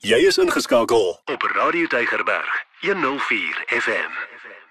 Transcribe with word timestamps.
Jy 0.00 0.16
is 0.24 0.38
ingeskakel 0.40 1.10
op 1.28 1.42
Radio 1.52 1.84
Tygerberg 1.92 2.52
104 2.80 3.58
FM. 3.68 4.14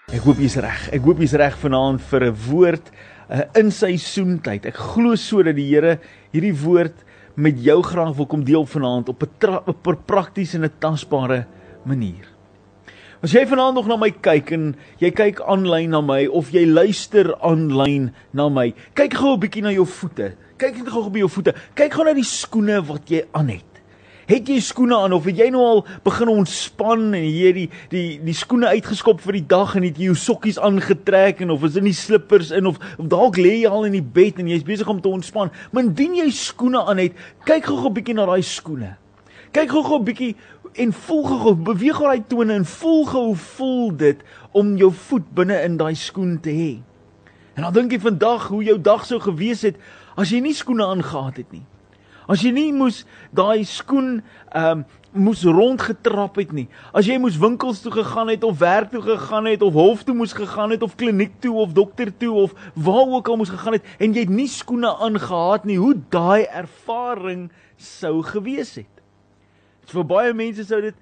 Ek 0.09 0.23
hoop 0.25 0.39
jy's 0.41 0.55
reg. 0.57 0.87
Ek 0.89 1.05
hoop 1.05 1.21
jy's 1.21 1.35
reg 1.37 1.53
vanaand 1.61 2.01
vir 2.01 2.25
'n 2.31 2.39
woord 2.47 2.89
uh, 2.89 3.43
in 3.61 3.69
seisoentyd. 3.69 4.65
Ek 4.65 4.79
glo 4.95 5.13
sodat 5.13 5.53
die 5.53 5.67
Here 5.69 5.99
hierdie 6.33 6.55
woord 6.63 7.05
met 7.37 7.61
jou 7.61 7.77
graag 7.85 8.17
wil 8.17 8.25
kom 8.25 8.41
deel 8.41 8.65
vanaand 8.65 9.13
op 9.13 9.21
'n 9.21 9.53
op 9.69 9.87
'n 9.93 10.01
praktiese 10.09 10.57
en 10.57 10.65
'n 10.65 10.79
tasbare 10.81 11.45
manier. 11.85 12.25
As 13.21 13.31
jy 13.31 13.45
vanaand 13.45 13.75
nog 13.75 13.85
na 13.85 13.97
my 13.97 14.09
kyk 14.09 14.51
en 14.51 14.75
jy 14.97 15.11
kyk 15.11 15.45
aanlyn 15.45 15.91
na 15.91 16.01
my 16.01 16.25
of 16.25 16.49
jy 16.49 16.65
luister 16.65 17.37
aanlyn 17.37 18.15
na 18.33 18.49
my, 18.49 18.73
kyk 18.95 19.13
gou 19.13 19.37
'n 19.37 19.39
bietjie 19.39 19.61
na 19.61 19.69
jou 19.77 19.85
voete. 19.85 20.33
Kyk 20.57 20.77
net 20.77 20.89
gou 20.89 21.05
op 21.05 21.15
jou 21.15 21.29
voete. 21.29 21.53
Kyk 21.75 21.93
gou 21.93 22.03
na 22.03 22.13
die 22.13 22.25
skoene 22.25 22.81
wat 22.81 23.05
jy 23.05 23.27
aan 23.31 23.49
het. 23.49 23.68
Het 24.29 24.45
jy 24.45 24.59
skoene 24.61 24.93
aan 24.93 25.13
of 25.15 25.25
het 25.25 25.39
jy 25.41 25.47
nou 25.49 25.61
al 25.65 25.79
begin 26.05 26.29
ontspan 26.29 27.15
en 27.17 27.23
jy 27.25 27.49
die 27.55 27.63
die 27.89 28.01
die 28.21 28.35
skoene 28.37 28.69
uitgeskop 28.75 29.23
vir 29.23 29.39
die 29.39 29.47
dag 29.49 29.71
en 29.79 29.87
het 29.87 29.97
jy 29.97 30.11
jou 30.11 30.17
sokkies 30.21 30.59
aangetrek 30.61 31.39
en 31.41 31.49
of 31.55 31.63
is 31.65 31.79
in 31.79 31.87
die 31.89 31.95
slippers 31.97 32.51
in 32.53 32.69
of, 32.69 32.77
of 33.01 33.07
dalk 33.09 33.39
lê 33.41 33.55
jy 33.63 33.71
al 33.73 33.87
in 33.87 33.95
die 33.97 34.05
bed 34.05 34.37
en 34.37 34.51
jy's 34.51 34.67
besig 34.67 34.91
om 34.91 34.99
te 35.01 35.09
ontspan. 35.09 35.49
Maar 35.73 35.87
indien 35.87 36.19
jy 36.19 36.27
skoene 36.37 36.83
aan 36.85 37.01
het, 37.01 37.17
kyk 37.49 37.71
gou 37.71 37.79
'n 37.89 37.95
bietjie 37.95 38.15
na 38.19 38.27
daai 38.29 38.45
skoene. 38.45 38.91
Kyk 39.49 39.73
gou 39.73 39.97
'n 39.97 40.05
bietjie 40.05 40.35
en 40.77 40.93
voel 40.93 41.23
gou, 41.23 41.55
beweeg 41.55 41.97
gou 41.97 42.07
daai 42.13 42.23
tone 42.27 42.53
en 42.53 42.65
voel 42.65 43.05
gou 43.05 43.33
voel 43.33 43.97
dit 43.97 44.23
om 44.53 44.77
jou 44.77 44.91
voet 44.91 45.25
binne 45.33 45.57
in 45.63 45.77
daai 45.77 45.95
skoen 45.95 46.37
te 46.37 46.53
hê. 46.53 46.77
En 47.57 47.63
dan 47.63 47.73
dink 47.73 47.91
jy 47.91 47.99
vandag 47.99 48.47
hoe 48.47 48.63
jou 48.63 48.77
dag 48.77 49.05
sou 49.05 49.19
gewees 49.19 49.65
het 49.65 49.75
as 50.15 50.29
jy 50.29 50.39
nie 50.39 50.53
skoene 50.53 50.85
aangetree 50.85 51.41
het 51.41 51.51
nie. 51.51 51.65
As 52.29 52.43
jy 52.45 52.53
nie 52.53 52.69
moes 52.75 53.03
daai 53.35 53.65
skoen 53.67 54.19
ehm 54.53 54.85
um, 54.85 54.87
moes 55.09 55.41
rondgetrap 55.41 56.35
het 56.37 56.51
nie. 56.53 56.67
As 56.93 57.07
jy 57.09 57.15
moes 57.17 57.37
winkels 57.41 57.79
toe 57.81 57.89
gegaan 57.95 58.29
het 58.29 58.43
of 58.45 58.59
werk 58.61 58.91
toe 58.91 59.01
gegaan 59.01 59.47
het 59.49 59.63
of 59.65 59.73
hof 59.73 60.03
toe 60.05 60.13
moes 60.13 60.35
gegaan 60.37 60.69
het 60.69 60.83
of 60.85 60.95
kliniek 60.95 61.39
toe 61.41 61.55
of 61.63 61.73
dokter 61.73 62.11
toe 62.13 62.33
of 62.45 62.53
waar 62.75 63.09
ook 63.09 63.27
al 63.27 63.39
moes 63.41 63.49
gegaan 63.49 63.79
het 63.79 63.87
en 63.97 64.13
jy 64.13 64.27
het 64.27 64.33
nie 64.33 64.47
skoene 64.47 64.91
aangetree 64.93 65.71
nie, 65.71 65.79
hoe 65.81 65.95
daai 66.13 66.45
ervaring 66.45 67.49
sou 67.77 68.21
gewees 68.23 68.75
het. 68.77 69.01
Vir 69.89 70.05
baie 70.05 70.33
mense 70.33 70.65
sou 70.69 70.81
dit 70.81 70.95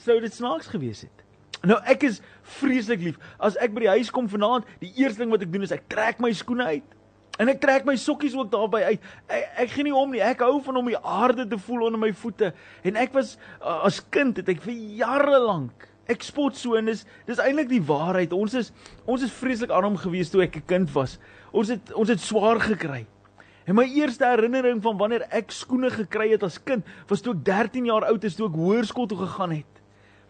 sou 0.00 0.18
dit 0.20 0.32
snaaks 0.32 0.68
gewees 0.72 1.04
het. 1.06 1.24
Nou 1.64 1.78
ek 1.88 2.04
is 2.08 2.20
vreeslik 2.60 3.00
lief. 3.00 3.16
As 3.40 3.56
ek 3.56 3.72
by 3.72 3.86
die 3.86 3.94
huis 3.96 4.12
kom 4.12 4.28
vanaand, 4.28 4.68
die 4.84 4.92
eerste 5.00 5.24
ding 5.24 5.32
wat 5.32 5.44
ek 5.44 5.52
doen 5.52 5.64
is 5.64 5.72
ek 5.72 5.88
trek 5.88 6.20
my 6.20 6.32
skoene 6.36 6.68
uit. 6.76 6.96
En 7.38 7.48
ek 7.50 7.60
trek 7.60 7.84
my 7.84 7.96
sokkies 7.98 8.34
ook 8.38 8.50
daarby 8.52 8.82
uit. 8.94 9.08
Ek, 9.26 9.48
ek 9.64 9.72
gee 9.74 9.88
nie 9.88 9.94
om 9.94 10.10
nie. 10.10 10.22
Ek 10.22 10.44
hou 10.46 10.60
van 10.62 10.76
om 10.76 10.86
die 10.86 11.00
aarde 11.00 11.48
te 11.50 11.58
voel 11.58 11.88
onder 11.88 12.00
my 12.00 12.12
voete. 12.12 12.52
En 12.86 12.96
ek 12.96 13.12
was 13.12 13.34
uh, 13.60 13.82
as 13.88 13.98
kind 14.14 14.36
het 14.38 14.48
ek 14.48 14.62
vir 14.62 14.76
jare 15.02 15.40
lank 15.42 15.90
ek 16.10 16.24
spot 16.24 16.56
so 16.58 16.76
en 16.78 16.90
dis 16.90 17.04
dis 17.28 17.40
eintlik 17.40 17.70
die 17.70 17.82
waarheid. 17.84 18.34
Ons 18.36 18.56
is 18.58 18.70
ons 19.08 19.22
is 19.24 19.32
vreeslik 19.32 19.72
arm 19.74 19.96
gewees 20.00 20.30
toe 20.32 20.44
ek 20.44 20.56
'n 20.56 20.66
kind 20.66 20.90
was. 20.94 21.18
Ons 21.52 21.68
het 21.68 21.92
ons 21.94 22.08
het 22.08 22.20
swaar 22.20 22.60
gekry. 22.60 23.06
En 23.66 23.74
my 23.74 23.84
eerste 23.84 24.26
herinnering 24.26 24.82
van 24.82 24.98
wanneer 24.98 25.26
ek 25.30 25.50
skoene 25.50 25.90
gekry 25.90 26.30
het 26.32 26.42
as 26.42 26.58
kind 26.58 26.84
was 27.08 27.22
toe 27.22 27.32
ek 27.32 27.44
13 27.44 27.86
jaar 27.86 28.04
oud 28.04 28.24
is 28.24 28.36
toe 28.36 28.48
ek 28.48 28.54
hoërskool 28.56 29.06
toe 29.06 29.18
gegaan 29.18 29.52
het. 29.52 29.73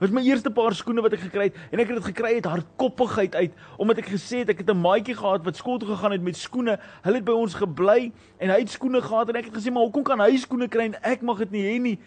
Dit 0.04 0.12
was 0.12 0.20
my 0.20 0.28
eerste 0.28 0.50
paar 0.52 0.74
skoene 0.76 1.00
wat 1.00 1.14
ek 1.16 1.22
gekry 1.30 1.46
het 1.48 1.54
en 1.72 1.80
ek 1.80 1.88
het 1.88 1.96
dit 1.96 2.06
gekry 2.10 2.34
uit 2.36 2.44
hardkoppigheid 2.44 3.36
uit 3.38 3.52
omdat 3.80 4.02
ek 4.02 4.10
gesê 4.12 4.42
het 4.42 4.50
ek 4.52 4.58
het 4.60 4.68
'n 4.68 4.76
maatjie 4.76 5.14
gehad 5.16 5.44
wat 5.46 5.56
skool 5.56 5.78
toe 5.78 5.88
gegaan 5.88 6.12
het 6.12 6.20
met 6.20 6.36
skoene. 6.36 6.76
Hulle 7.00 7.16
het 7.16 7.24
by 7.24 7.32
ons 7.32 7.54
gebly 7.54 8.12
en 8.38 8.50
hy 8.50 8.58
het 8.60 8.68
skoene 8.68 9.00
gehad 9.00 9.28
en 9.28 9.36
ek 9.36 9.48
het 9.48 9.54
gesê 9.56 9.72
maar 9.72 9.88
hoekom 9.88 10.04
kan 10.04 10.20
hy 10.20 10.36
skoene 10.36 10.68
kry 10.68 10.84
en 10.92 11.02
ek 11.02 11.22
mag 11.22 11.38
dit 11.38 11.50
nie 11.50 11.64
hê 11.64 11.80
nie. 11.80 11.98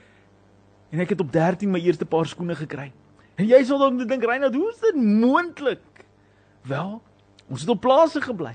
En 0.91 0.99
ek 0.99 1.09
het 1.09 1.21
op 1.21 1.31
13 1.31 1.71
my 1.71 1.79
eerste 1.79 2.05
paar 2.05 2.25
skoene 2.25 2.55
gekry. 2.55 2.93
En 3.35 3.47
jy 3.47 3.63
sal 3.63 3.79
dalk 3.79 4.07
dink 4.07 4.23
Reinhard, 4.23 4.53
hoe 4.53 4.69
is 4.69 4.79
dit 4.79 4.95
moontlik? 4.95 6.05
Wel, 6.61 7.01
ons 7.49 7.61
het 7.61 7.69
op 7.69 7.81
plase 7.81 8.21
gebly. 8.21 8.53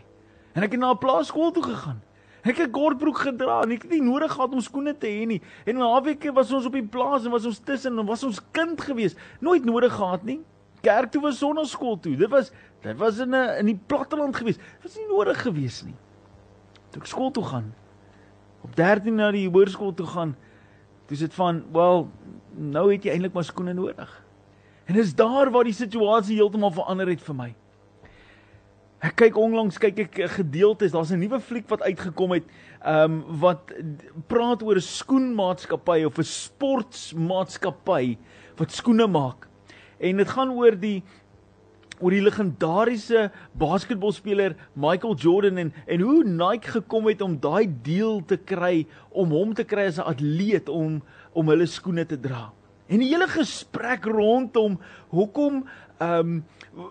En 0.54 0.62
ek 0.62 0.70
het 0.70 0.80
na 0.80 0.92
'n 0.92 0.98
plaasskool 0.98 1.50
toe 1.50 1.62
gegaan. 1.62 2.00
Ek 2.42 2.58
het 2.58 2.72
kortbroek 2.74 3.20
gedra 3.22 3.60
en 3.62 3.70
ek 3.70 3.84
het 3.86 3.92
nie 3.94 4.02
nodig 4.02 4.32
gehad 4.32 4.54
om 4.54 4.62
skoene 4.62 4.96
te 4.98 5.06
hê 5.06 5.26
nie. 5.30 5.40
En 5.64 5.76
'n 5.76 5.78
naweke 5.78 6.32
was 6.34 6.52
ons 6.52 6.66
op 6.66 6.72
die 6.72 6.82
plaas 6.82 7.24
en 7.24 7.30
was 7.30 7.46
ons 7.46 7.58
tussen 7.58 7.98
en 7.98 8.06
was 8.06 8.24
ons 8.24 8.40
kind 8.50 8.80
gewees. 8.80 9.14
Nooit 9.40 9.64
nodig 9.64 9.92
gehad 9.92 10.24
nie. 10.24 10.40
Kerk 10.82 11.10
toe 11.10 11.22
was 11.22 11.38
sonnaskool 11.38 12.00
toe. 12.00 12.16
Dit 12.16 12.30
was 12.30 12.50
dit 12.82 12.96
was 12.96 13.18
in 13.18 13.30
'n 13.30 13.58
in 13.58 13.66
die 13.66 13.80
platteland 13.86 14.36
gewees. 14.36 14.56
Dit 14.56 14.82
was 14.82 14.96
nie 14.96 15.06
nodig 15.06 15.42
gewees 15.42 15.84
nie. 15.84 15.94
Toe 16.90 17.00
ek 17.00 17.06
skool 17.06 17.30
toe 17.30 17.44
gaan. 17.44 17.74
Op 18.62 18.76
13 18.76 19.14
na 19.14 19.30
die 19.30 19.48
hoërskool 19.48 19.94
toe 19.94 20.06
gaan. 20.06 20.36
Dis 21.06 21.18
dit 21.18 21.34
van, 21.34 21.64
well, 21.72 22.06
nou 22.56 22.92
het 22.92 23.04
jy 23.04 23.10
eintlik 23.10 23.32
maar 23.32 23.44
skoene 23.44 23.72
nodig. 23.72 24.24
En 24.84 24.94
dis 24.94 25.14
daar 25.14 25.50
waar 25.50 25.64
die 25.64 25.72
situasie 25.72 26.36
heeltemal 26.36 26.70
verander 26.70 27.08
het 27.08 27.22
vir 27.22 27.34
my. 27.34 27.54
Ek 29.02 29.16
kyk 29.18 29.34
onlangs 29.34 29.80
kyk 29.82 29.96
ek 30.04 30.18
gedeeltes, 30.36 30.92
daar's 30.94 31.10
'n 31.10 31.18
nuwe 31.18 31.40
fliek 31.42 31.66
wat 31.68 31.82
uitgekom 31.82 32.38
het, 32.38 32.44
ehm 32.86 33.10
um, 33.10 33.24
wat 33.40 33.72
praat 34.30 34.62
oor 34.62 34.78
'n 34.78 34.80
skoenmaatskappy 34.80 36.04
of 36.06 36.18
'n 36.18 36.22
sportmaatskappy 36.22 38.16
wat 38.56 38.70
skoene 38.70 39.06
maak. 39.06 39.48
En 39.98 40.16
dit 40.16 40.28
gaan 40.28 40.50
oor 40.50 40.78
die 40.78 41.02
oor 42.00 42.10
die 42.10 42.22
legendariese 42.22 43.30
basketbalspeler 43.58 44.54
Michael 44.74 45.16
Jordan 45.16 45.58
en 45.58 45.72
en 45.86 46.00
hoe 46.00 46.24
Nike 46.24 46.70
gekom 46.70 47.06
het 47.06 47.22
om 47.22 47.40
daai 47.40 47.66
deal 47.82 48.22
te 48.24 48.36
kry 48.36 48.86
om 49.10 49.30
hom 49.30 49.54
te 49.54 49.64
kry 49.64 49.86
as 49.86 49.98
'n 49.98 50.06
atleet 50.14 50.68
om 50.68 51.02
om 51.32 51.48
hulle 51.48 51.66
skoene 51.66 52.06
te 52.06 52.20
dra. 52.20 52.52
En 52.86 52.98
die 52.98 53.08
hele 53.08 53.28
gesprek 53.28 54.04
rondom 54.04 54.78
hoekom 55.08 55.62
ehm 56.02 56.34
um, 56.34 56.42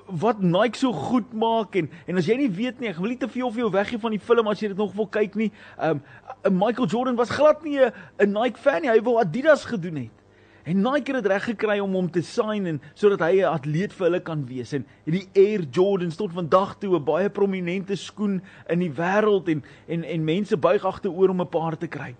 wat 0.05 0.41
Nike 0.45 0.77
so 0.77 0.94
goed 0.94 1.31
maak 1.33 1.75
en 1.75 1.89
en 2.05 2.17
as 2.22 2.27
jy 2.29 2.35
nie 2.38 2.51
weet 2.53 2.79
nie, 2.79 2.91
ek 2.91 2.99
wil 3.01 3.09
nie 3.09 3.17
te 3.17 3.29
veel 3.29 3.49
vir 3.49 3.63
jou 3.63 3.72
weggee 3.73 3.99
van 3.99 4.13
die 4.13 4.22
film 4.22 4.49
as 4.51 4.59
jy 4.61 4.69
dit 4.69 4.77
nog 4.77 4.94
wil 4.94 5.07
kyk 5.09 5.35
nie. 5.39 5.51
Ehm 5.77 6.01
um, 6.45 6.57
Michael 6.57 6.88
Jordan 6.88 7.17
was 7.17 7.33
glad 7.33 7.63
nie 7.66 7.79
'n 7.81 8.31
Nike 8.31 8.61
fan 8.61 8.81
nie. 8.81 8.91
Hy 8.91 9.01
wou 9.01 9.17
Adidas 9.19 9.66
gedoen 9.66 9.95
het. 10.05 10.22
En 10.63 10.81
Nike 10.81 11.11
het 11.11 11.23
dit 11.23 11.31
reg 11.31 11.44
gekry 11.44 11.79
om 11.79 11.94
hom 11.94 12.09
te 12.11 12.22
sign 12.22 12.67
en 12.69 12.81
sodat 12.94 13.19
hy 13.25 13.41
'n 13.41 13.53
atleet 13.53 13.94
vir 13.94 14.05
hulle 14.05 14.22
kan 14.22 14.45
wees. 14.45 14.73
En 14.73 14.85
die 15.05 15.28
Air 15.35 15.66
Jordan 15.72 16.09
tot 16.09 16.31
vandag 16.33 16.78
toe 16.79 16.95
'n 16.95 17.03
baie 17.03 17.29
prominente 17.29 17.95
skoen 17.95 18.41
in 18.69 18.79
die 18.79 18.91
wêreld 18.91 19.47
en 19.47 19.63
en 19.88 20.03
en 20.03 20.23
mense 20.23 20.57
buig 20.57 20.85
agteroor 20.85 21.29
om 21.29 21.41
'n 21.41 21.49
paar 21.49 21.78
te 21.78 21.88
kry. 21.88 22.16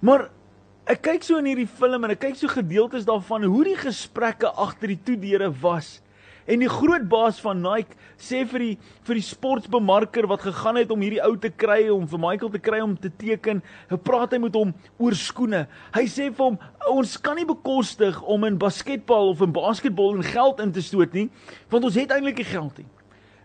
Maar 0.00 0.30
ek 0.88 1.02
kyk 1.04 1.24
so 1.26 1.36
in 1.36 1.48
hierdie 1.50 1.68
film 1.68 2.06
en 2.06 2.14
ek 2.14 2.22
kyk 2.22 2.36
so 2.40 2.48
gedeeltes 2.48 3.04
daarvan 3.08 3.44
hoe 3.44 3.64
die 3.66 3.76
gesprekke 3.76 4.48
agter 4.56 4.94
die 4.94 5.02
toedeure 5.04 5.50
was. 5.60 5.98
En 6.48 6.62
die 6.62 6.70
groot 6.72 7.04
baas 7.12 7.36
van 7.44 7.60
Nike 7.60 7.92
sê 8.16 8.40
vir 8.48 8.62
die 8.64 8.70
vir 9.04 9.18
die 9.18 9.26
sportbemarker 9.26 10.24
wat 10.30 10.46
gegaan 10.46 10.78
het 10.80 10.92
om 10.94 11.02
hierdie 11.04 11.20
ou 11.20 11.34
te 11.36 11.50
kry 11.52 11.90
om 11.92 12.06
vir 12.08 12.22
Michael 12.22 12.52
te 12.54 12.62
kry 12.70 12.80
om 12.80 12.94
te 12.96 13.12
teken, 13.12 13.60
hy 13.90 13.98
praat 14.00 14.32
hy 14.32 14.40
met 14.40 14.56
hom 14.56 14.72
oor 14.96 15.16
skoene. 15.18 15.66
Hy 15.92 16.06
sê 16.08 16.30
vir 16.32 16.46
hom 16.46 16.56
ons 16.88 17.16
kan 17.20 17.36
nie 17.36 17.44
bekostig 17.48 18.16
om 18.24 18.48
in 18.48 18.56
basketbal 18.56 19.34
of 19.34 19.44
in 19.44 19.52
basketbal 19.52 20.16
en 20.16 20.24
geld 20.24 20.62
in 20.64 20.72
te 20.72 20.84
stoot 20.84 21.12
nie, 21.12 21.28
want 21.68 21.84
ons 21.84 22.00
het 22.00 22.16
eintlik 22.16 22.40
nie 22.40 22.48
geld 22.48 22.80
nie. 22.80 22.88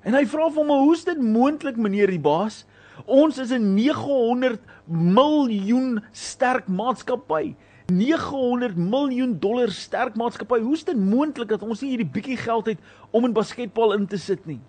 En 0.07 0.15
hy 0.15 0.23
vra 0.27 0.47
vir 0.47 0.63
hom, 0.63 0.71
"Hoe's 0.87 1.03
dit 1.03 1.19
moontlik, 1.19 1.75
meneer 1.75 2.07
die 2.07 2.23
baas? 2.23 2.63
Ons 3.05 3.37
is 3.37 3.51
'n 3.51 3.73
900 3.75 4.59
miljoen 4.87 6.03
sterk 6.11 6.67
maatskappy." 6.67 7.55
900 7.91 8.75
miljoen 8.75 9.39
dollar 9.39 9.71
sterk 9.71 10.15
maatskappy. 10.15 10.59
Hoe 10.59 10.73
is 10.73 10.83
dit 10.83 10.97
moontlik 10.97 11.49
dat 11.49 11.61
ons 11.61 11.81
nie 11.81 11.89
hierdie 11.89 12.09
bietjie 12.09 12.37
geld 12.37 12.65
het 12.65 12.79
om 13.11 13.25
in 13.25 13.33
basketbal 13.33 13.93
in 13.93 14.07
te 14.07 14.17
sit 14.17 14.45
nie? 14.45 14.61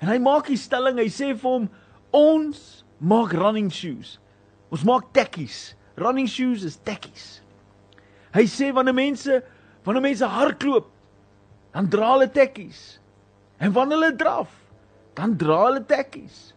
En 0.00 0.08
hy 0.08 0.18
maak 0.18 0.48
die 0.50 0.56
stelling, 0.56 0.98
hy 0.98 1.10
sê 1.12 1.36
vir 1.36 1.50
hom, 1.50 1.68
ons 2.10 2.84
maak 2.98 3.32
running 3.32 3.70
shoes. 3.70 4.18
Ons 4.72 4.84
maak 4.88 5.12
tekkies. 5.12 5.74
Running 6.00 6.26
shoes 6.26 6.64
is 6.64 6.78
tekkies. 6.82 7.42
Hy 8.32 8.46
sê 8.48 8.72
wanneer 8.72 8.96
mense 8.96 9.42
wanneer 9.82 10.04
mense 10.04 10.26
hardloop, 10.30 10.86
dan 11.74 11.88
dra 11.90 12.12
hulle 12.14 12.28
tekkies. 12.30 13.00
En 13.58 13.72
wanneer 13.74 13.98
hulle 13.98 14.16
draf, 14.16 14.52
dan 15.18 15.34
dra 15.36 15.58
hulle 15.66 15.82
tekkies. 15.86 16.52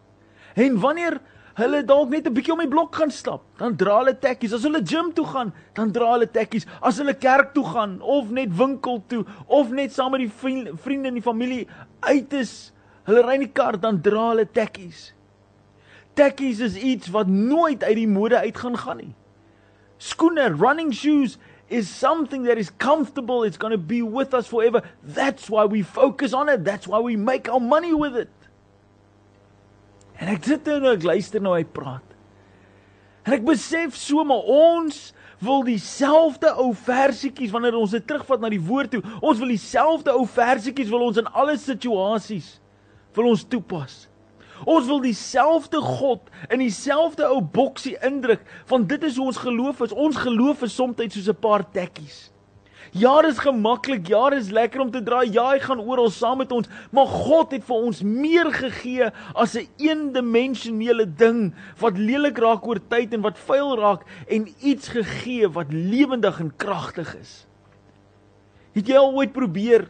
En 0.56 0.78
wanneer 0.80 1.18
hulle 1.56 1.82
dalk 1.88 2.10
net 2.12 2.26
'n 2.26 2.32
bietjie 2.32 2.52
om 2.52 2.60
die 2.60 2.68
blok 2.68 2.94
gaan 2.94 3.10
stap, 3.10 3.42
dan 3.56 3.76
dra 3.76 3.98
hulle 3.98 4.14
tekkies. 4.18 4.52
As 4.52 4.62
hulle 4.62 4.80
gym 4.84 5.12
toe 5.12 5.24
gaan, 5.24 5.52
dan 5.74 5.92
dra 5.92 6.12
hulle 6.12 6.30
tekkies. 6.30 6.66
As 6.80 6.98
hulle 6.98 7.14
kerk 7.14 7.52
toe 7.54 7.64
gaan 7.64 8.00
of 8.00 8.30
net 8.30 8.56
winkel 8.56 9.02
toe 9.08 9.24
of 9.46 9.70
net 9.70 9.92
saam 9.92 10.10
met 10.10 10.20
die 10.20 10.32
vriende 10.76 11.08
en 11.08 11.14
die 11.14 11.22
familie 11.22 11.66
uit 12.00 12.32
is, 12.32 12.72
hulle 13.04 13.22
ry 13.22 13.34
in 13.34 13.40
die 13.40 13.52
kar, 13.52 13.76
dan 13.80 14.00
dra 14.00 14.30
hulle 14.32 14.46
tekkies. 14.46 15.12
Tekkies 16.14 16.60
is 16.60 16.76
iets 16.76 17.08
wat 17.12 17.26
nooit 17.26 17.84
uit 17.84 17.96
die 17.96 18.08
mode 18.08 18.36
uit 18.36 18.56
gaan 18.56 18.76
gaan 18.76 18.96
nie. 18.96 19.14
Skoene, 19.98 20.48
running 20.56 20.92
shoes 20.92 21.38
is 21.68 21.88
something 21.88 22.44
that 22.44 22.58
is 22.58 22.70
comfortable. 22.78 23.44
It's 23.44 23.58
going 23.58 23.72
to 23.72 23.78
be 23.78 24.02
with 24.02 24.34
us 24.34 24.46
forever. 24.46 24.82
That's 25.02 25.48
why 25.48 25.66
we 25.66 25.82
focus 25.82 26.32
on 26.32 26.48
it. 26.48 26.64
That's 26.64 26.86
why 26.86 27.00
we 27.00 27.16
make 27.16 27.48
our 27.48 27.60
money 27.60 27.92
with 27.92 28.16
it. 28.16 28.28
En 30.20 30.32
ek 30.32 30.44
sit 30.48 30.68
en 30.72 30.88
ek 30.92 31.04
luister 31.04 31.42
na 31.42 31.50
nou 31.50 31.56
hy 31.58 31.64
praat. 31.64 32.16
En 33.26 33.34
ek 33.36 33.44
besef 33.44 33.96
so 33.98 34.24
maar 34.24 34.46
ons 34.48 35.10
wil 35.42 35.64
dieselfde 35.66 36.52
ou 36.62 36.70
versietjies 36.86 37.52
wanneer 37.52 37.76
ons 37.76 37.92
dit 37.92 38.04
terugvat 38.06 38.40
na 38.40 38.50
die 38.52 38.62
woord 38.62 38.94
toe. 38.94 39.02
Ons 39.20 39.40
wil 39.42 39.52
dieselfde 39.52 40.14
ou 40.16 40.24
versietjies 40.30 40.92
wil 40.92 41.08
ons 41.10 41.20
in 41.20 41.28
alle 41.34 41.56
situasies 41.60 42.56
wil 43.16 43.32
ons 43.32 43.44
toepas. 43.48 44.06
Ons 44.64 44.86
wil 44.88 45.02
dieselfde 45.04 45.80
God 45.84 46.30
in 46.48 46.62
dieselfde 46.64 47.26
ou 47.28 47.42
boksie 47.42 47.96
indruk 48.06 48.44
want 48.70 48.88
dit 48.88 49.04
is 49.04 49.18
hoe 49.18 49.28
ons 49.28 49.42
geloof 49.42 49.82
is. 49.84 49.92
Ons 49.92 50.16
geloof 50.22 50.64
is 50.64 50.76
soms 50.76 50.96
soos 51.12 51.28
'n 51.28 51.40
paar 51.40 51.64
tekkies. 51.64 52.30
Ja, 52.96 53.20
dit 53.20 53.30
is 53.34 53.38
gemaklik. 53.44 54.06
Ja, 54.08 54.30
dit 54.30 54.40
is 54.40 54.50
lekker 54.50 54.80
om 54.80 54.90
te 54.90 55.02
dra. 55.04 55.20
Ja, 55.22 55.50
hy 55.52 55.58
gaan 55.60 55.80
oral 55.82 56.08
saam 56.10 56.38
met 56.40 56.52
ons, 56.52 56.68
maar 56.94 57.08
God 57.10 57.52
het 57.52 57.64
vir 57.68 57.88
ons 57.90 58.00
meer 58.00 58.48
gegee 58.54 59.10
as 59.34 59.54
'n 59.54 59.66
een 59.76 59.88
eendimensionele 59.88 61.04
ding 61.04 61.52
wat 61.78 61.98
lelik 61.98 62.38
raak 62.38 62.66
oor 62.66 62.80
tyd 62.88 63.12
en 63.12 63.20
wat 63.20 63.38
vuil 63.38 63.76
raak 63.78 64.06
en 64.28 64.48
iets 64.62 64.88
gegee 64.88 65.48
wat 65.48 65.72
lewendig 65.72 66.40
en 66.40 66.56
kragtig 66.56 67.16
is. 67.20 67.46
Het 68.72 68.88
jy 68.88 68.96
al 68.96 69.12
ooit 69.12 69.32
probeer 69.32 69.88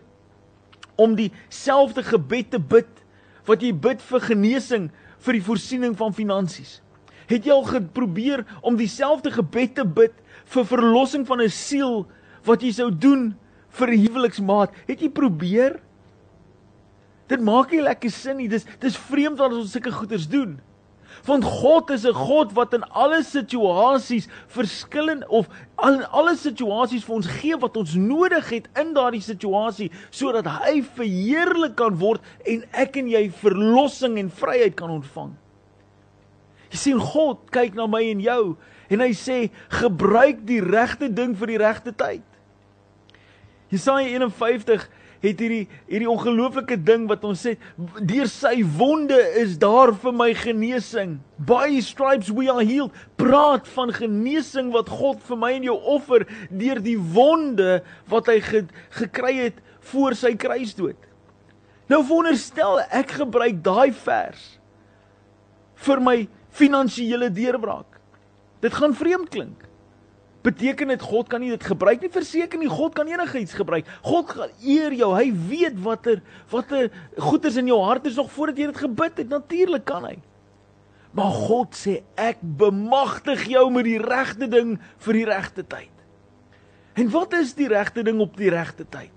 om 0.97 1.15
dieselfde 1.15 2.03
gebed 2.03 2.51
te 2.51 2.59
bid 2.59 2.91
wat 3.45 3.63
jy 3.63 3.73
bid 3.73 4.03
vir 4.03 4.21
genesing, 4.21 4.91
vir 5.19 5.33
die 5.33 5.43
voorsiening 5.43 5.97
van 5.97 6.15
finansies? 6.15 6.83
Het 7.27 7.45
jy 7.45 7.53
al 7.53 7.65
geprobeer 7.65 8.45
om 8.63 8.77
dieselfde 8.77 9.31
gebed 9.31 9.75
te 9.75 9.85
bid 9.85 10.13
vir 10.45 10.65
verlossing 10.65 11.27
van 11.27 11.41
'n 11.41 11.51
siel 11.51 12.07
wat 12.47 12.63
jy 12.63 12.73
sou 12.73 12.91
doen 12.91 13.35
vir 13.77 13.89
'n 13.91 14.07
huweliksmaat. 14.07 14.71
Het 14.87 15.01
jy 15.01 15.11
probeer? 15.11 15.81
Dit 17.29 17.41
maak 17.41 17.71
nie 17.71 17.83
lekker 17.83 18.11
sin 18.11 18.37
nie. 18.37 18.49
Dis 18.49 18.67
dis 18.81 18.97
vreemd 18.97 19.39
dat 19.39 19.53
ons 19.53 19.73
sulke 19.73 19.93
goeders 19.93 20.29
doen. 20.29 20.61
Want 21.27 21.45
God 21.45 21.91
is 21.91 22.05
'n 22.05 22.13
God 22.13 22.53
wat 22.53 22.75
in 22.75 22.85
alle 22.91 23.23
situasies 23.23 24.29
verskillend 24.47 25.27
of 25.27 25.49
in 25.83 26.05
alle 26.11 26.37
situasies 26.37 27.05
vir 27.05 27.15
ons 27.15 27.27
gee 27.27 27.57
wat 27.57 27.77
ons 27.77 27.95
nodig 27.95 28.51
het 28.51 28.69
in 28.79 28.93
daardie 28.95 29.21
situasie 29.21 29.91
sodat 30.11 30.47
hy 30.47 30.83
verheerlik 30.83 31.77
kan 31.77 31.97
word 31.99 32.21
en 32.47 32.65
ek 32.73 32.97
en 32.97 33.09
jy 33.09 33.31
verlossing 33.31 34.19
en 34.19 34.31
vryheid 34.31 34.77
kan 34.77 34.91
ontvang. 34.91 35.35
Jy 36.71 36.79
sien 36.79 37.01
God 37.01 37.51
kyk 37.51 37.75
na 37.75 37.87
my 37.87 38.03
en 38.11 38.21
jou 38.21 38.57
en 38.91 39.01
hy 39.01 39.13
sê 39.13 39.51
gebruik 39.69 40.47
die 40.47 40.61
regte 40.61 41.09
ding 41.09 41.35
vir 41.35 41.47
die 41.47 41.59
regte 41.59 41.93
tyd. 41.93 42.36
Jesaja 43.73 44.07
51 44.15 44.87
het 45.25 45.41
hierdie 45.41 45.65
hierdie 45.89 46.11
ongelooflike 46.11 46.77
ding 46.87 47.07
wat 47.11 47.25
ons 47.27 47.43
sê 47.47 47.57
deur 47.99 48.29
sy 48.31 48.61
wonde 48.77 49.17
is 49.41 49.57
daar 49.59 49.93
vir 50.03 50.15
my 50.15 50.29
genesing. 50.39 51.17
By 51.39 51.73
his 51.73 51.91
stripes 51.91 52.31
we 52.31 52.51
are 52.53 52.63
healed. 52.63 52.95
Praat 53.19 53.67
van 53.75 53.93
genesing 53.97 54.71
wat 54.75 54.91
God 54.93 55.23
vir 55.27 55.41
my 55.41 55.53
en 55.57 55.67
jou 55.67 55.77
offer 55.97 56.27
deur 56.51 56.83
die 56.85 56.99
wonde 56.99 57.81
wat 58.13 58.31
hy 58.31 58.39
ge, 58.45 58.63
gekry 59.01 59.35
het 59.41 59.61
voor 59.91 60.15
sy 60.19 60.35
kruisdood. 60.39 60.99
Nou 61.91 62.03
wonderstel 62.07 62.83
ek 62.91 63.19
gebruik 63.23 63.63
daai 63.67 63.95
vers 63.95 64.57
vir 65.87 66.01
my 66.03 66.17
finansiële 66.57 67.29
deurbraak. 67.35 67.99
Dit 68.65 68.75
gaan 68.75 68.95
vreemd 68.97 69.31
klink 69.31 69.66
beteken 70.47 70.93
dit 70.95 71.03
God 71.03 71.31
kan 71.31 71.43
nie 71.43 71.51
dit 71.53 71.67
gebruik 71.67 72.05
nie? 72.05 72.13
Verseker 72.13 72.61
nie 72.61 72.71
God 72.71 72.95
kan 72.97 73.09
enigiets 73.11 73.57
gebruik. 73.59 73.89
God 74.07 74.33
eer 74.63 74.95
jou. 74.95 75.11
Hy 75.17 75.27
weet 75.51 75.81
watter 75.83 76.23
watter 76.53 76.91
goeders 77.19 77.59
in 77.61 77.73
jou 77.73 77.81
hart 77.83 78.07
is 78.07 78.19
nog 78.19 78.31
voordat 78.35 78.63
jy 78.63 78.71
dit 78.71 78.85
gebid 78.87 79.23
het. 79.23 79.33
Natuurlik 79.33 79.87
kan 79.89 80.07
hy. 80.07 80.15
Maar 81.17 81.33
God 81.49 81.77
sê 81.79 82.01
ek 82.21 82.43
bemagtig 82.61 83.47
jou 83.49 83.67
met 83.73 83.87
die 83.89 83.99
regte 84.03 84.49
ding 84.53 84.77
vir 85.07 85.21
die 85.21 85.27
regte 85.29 85.65
tyd. 85.65 85.93
En 86.97 87.11
wat 87.13 87.37
is 87.37 87.55
die 87.57 87.69
regte 87.73 88.05
ding 88.05 88.21
op 88.25 88.37
die 88.39 88.53
regte 88.53 88.85
tyd 88.89 89.16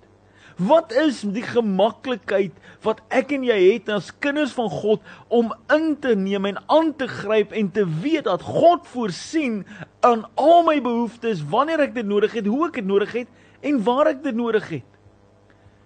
Wat 0.60 0.92
is 0.92 1.22
die 1.24 1.44
gemaklikheid 1.46 2.56
wat 2.84 3.00
ek 3.16 3.32
en 3.38 3.46
jy 3.48 3.58
het 3.62 3.90
as 3.96 4.10
kinders 4.20 4.52
van 4.58 4.68
God 4.74 5.04
om 5.32 5.54
in 5.72 5.94
te 6.04 6.12
neem 6.20 6.50
en 6.50 6.60
aan 6.68 6.90
te 7.00 7.08
gryp 7.08 7.54
en 7.56 7.70
te 7.72 7.86
weet 8.04 8.28
dat 8.28 8.44
God 8.44 8.84
voorsien 8.92 9.62
aan 10.04 10.26
al 10.36 10.66
my 10.68 10.76
behoeftes 10.84 11.46
wanneer 11.48 11.86
ek 11.88 11.96
dit 11.96 12.08
nodig 12.08 12.36
het, 12.36 12.48
hoe 12.48 12.68
ek 12.68 12.82
dit 12.82 12.90
nodig 12.90 13.14
het 13.22 13.32
en 13.64 13.80
waar 13.88 14.12
ek 14.12 14.20
dit 14.24 14.36
nodig 14.36 14.68
het. 14.68 14.90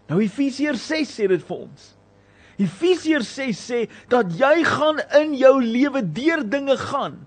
Nou 0.10 0.18
Efesiërs 0.26 0.88
6 0.90 1.14
sê 1.20 1.30
dit 1.30 1.46
vir 1.46 1.60
ons. 1.68 1.86
Efesiërs 2.62 3.30
6 3.38 3.62
sê 3.70 3.84
dat 4.10 4.34
jy 4.38 4.56
gaan 4.66 5.02
in 5.22 5.38
jou 5.38 5.54
lewe 5.62 6.02
deur 6.18 6.42
dinge 6.50 6.78
gaan 6.82 7.22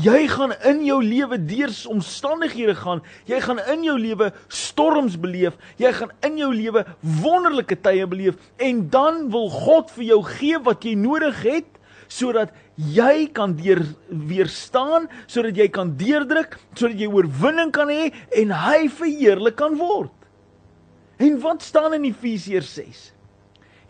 Jy 0.00 0.28
gaan 0.30 0.52
in 0.64 0.84
jou 0.86 1.00
lewe 1.04 1.36
deur 1.44 1.72
omstandighede 1.90 2.74
gaan. 2.78 3.02
Jy 3.28 3.40
gaan 3.44 3.58
in 3.72 3.82
jou 3.84 3.96
lewe 3.98 4.30
storms 4.48 5.18
beleef. 5.20 5.58
Jy 5.80 5.90
gaan 5.92 6.12
in 6.24 6.38
jou 6.40 6.48
lewe 6.54 6.84
wonderlike 7.20 7.76
tye 7.84 8.06
beleef 8.08 8.38
en 8.62 8.86
dan 8.92 9.26
wil 9.32 9.50
God 9.52 9.90
vir 9.96 10.06
jou 10.12 10.20
gee 10.30 10.60
wat 10.64 10.86
jy 10.86 10.94
nodig 10.96 11.42
het 11.44 11.76
sodat 12.10 12.54
jy 12.74 13.28
kan 13.30 13.52
deur 13.54 13.84
weerstaan, 14.08 15.04
sodat 15.30 15.58
jy 15.58 15.68
kan 15.70 15.92
deurdruk, 15.98 16.56
sodat 16.74 16.98
jy 16.98 17.06
oorwinning 17.06 17.70
kan 17.74 17.90
hê 17.92 18.08
en 18.40 18.54
hy 18.56 18.88
verheerlik 18.90 19.58
kan 19.60 19.76
word. 19.78 20.14
En 21.22 21.36
wat 21.44 21.62
staan 21.62 21.94
in 21.98 22.08
Efesiërs 22.08 22.72
6? 22.80 23.04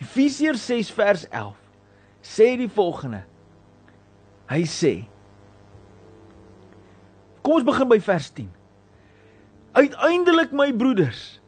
Efesiërs 0.04 0.66
6 0.68 0.92
vers 0.96 1.24
11 1.30 1.56
sê 2.34 2.50
die 2.60 2.68
volgende. 2.68 3.22
Hy 4.50 4.64
sê 4.68 4.94
Kom 7.42 7.58
ons 7.58 7.66
begin 7.66 7.88
by 7.90 7.98
vers 8.04 8.28
10. 8.36 8.48
Uiteindelik 9.78 10.52
my 10.56 10.70
broeders. 10.76 11.40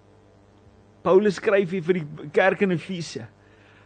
Paulus 1.02 1.40
skryf 1.40 1.72
hier 1.74 1.82
vir 1.82 2.00
die 2.00 2.30
kerk 2.34 2.62
in 2.62 2.74
Efese. 2.76 3.26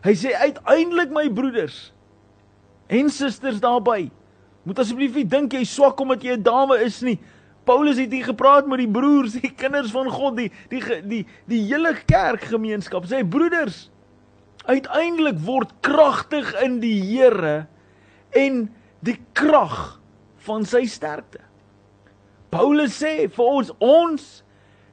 Hy 0.05 0.13
sê 0.19 0.35
uiteindelik 0.37 1.11
my 1.15 1.27
broeders 1.33 1.91
en 2.93 3.09
susters 3.11 3.59
daarby. 3.63 4.07
Moet 4.67 4.83
asseblief 4.83 5.17
nie 5.17 5.27
dink 5.27 5.57
jy 5.57 5.65
swak 5.67 5.99
omdat 6.03 6.23
jy 6.23 6.37
'n 6.37 6.43
dame 6.43 6.77
is 6.85 7.01
nie. 7.03 7.19
Paulus 7.67 7.99
het 7.99 8.13
hier 8.13 8.25
gepraat 8.25 8.69
met 8.71 8.79
die 8.79 8.91
broers, 8.91 9.33
die 9.33 9.51
kinders 9.51 9.91
van 9.91 10.11
God, 10.11 10.37
die 10.37 10.51
die 10.71 10.81
die 10.81 11.03
die, 11.03 11.27
die 11.47 11.63
hele 11.67 11.95
kerkgemeenskap. 12.07 13.07
Sê 13.07 13.25
broeders, 13.27 13.91
uiteindelik 14.67 15.39
word 15.43 15.73
kragtig 15.81 16.53
in 16.63 16.79
die 16.81 17.01
Here 17.01 17.67
en 18.31 18.69
die 19.01 19.19
krag 19.33 19.99
van 20.47 20.65
sy 20.65 20.85
sterkte. 20.87 21.43
Paulus 22.51 22.95
sê 23.03 23.27
vir 23.29 23.45
ons 23.45 23.71
ons 23.81 24.27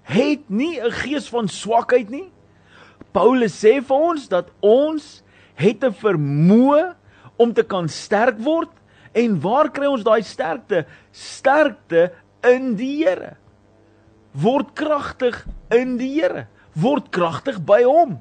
het 0.04 0.50
nie 0.50 0.80
'n 0.80 0.92
gees 0.92 1.30
van 1.30 1.48
swakheid 1.48 2.10
nie. 2.10 2.32
Paulus 3.14 3.54
sê 3.54 3.82
vir 3.82 3.98
ons 3.98 4.28
dat 4.28 4.50
ons 4.62 5.24
het 5.56 5.84
'n 5.84 5.94
vermoë 5.94 6.96
om 7.38 7.54
te 7.54 7.64
kan 7.64 7.88
sterk 7.88 8.38
word 8.40 8.72
en 9.14 9.40
waar 9.42 9.70
kry 9.70 9.86
ons 9.86 10.04
daai 10.04 10.24
sterkte? 10.24 10.86
Sterkte 11.12 12.12
in 12.44 12.76
die 12.76 13.06
Here. 13.06 13.38
Word 14.34 14.74
kragtig 14.74 15.46
in 15.72 15.98
die 15.98 16.20
Here. 16.20 16.48
Word 16.74 17.12
kragtig 17.12 17.64
by 17.64 17.84
hom 17.84 18.20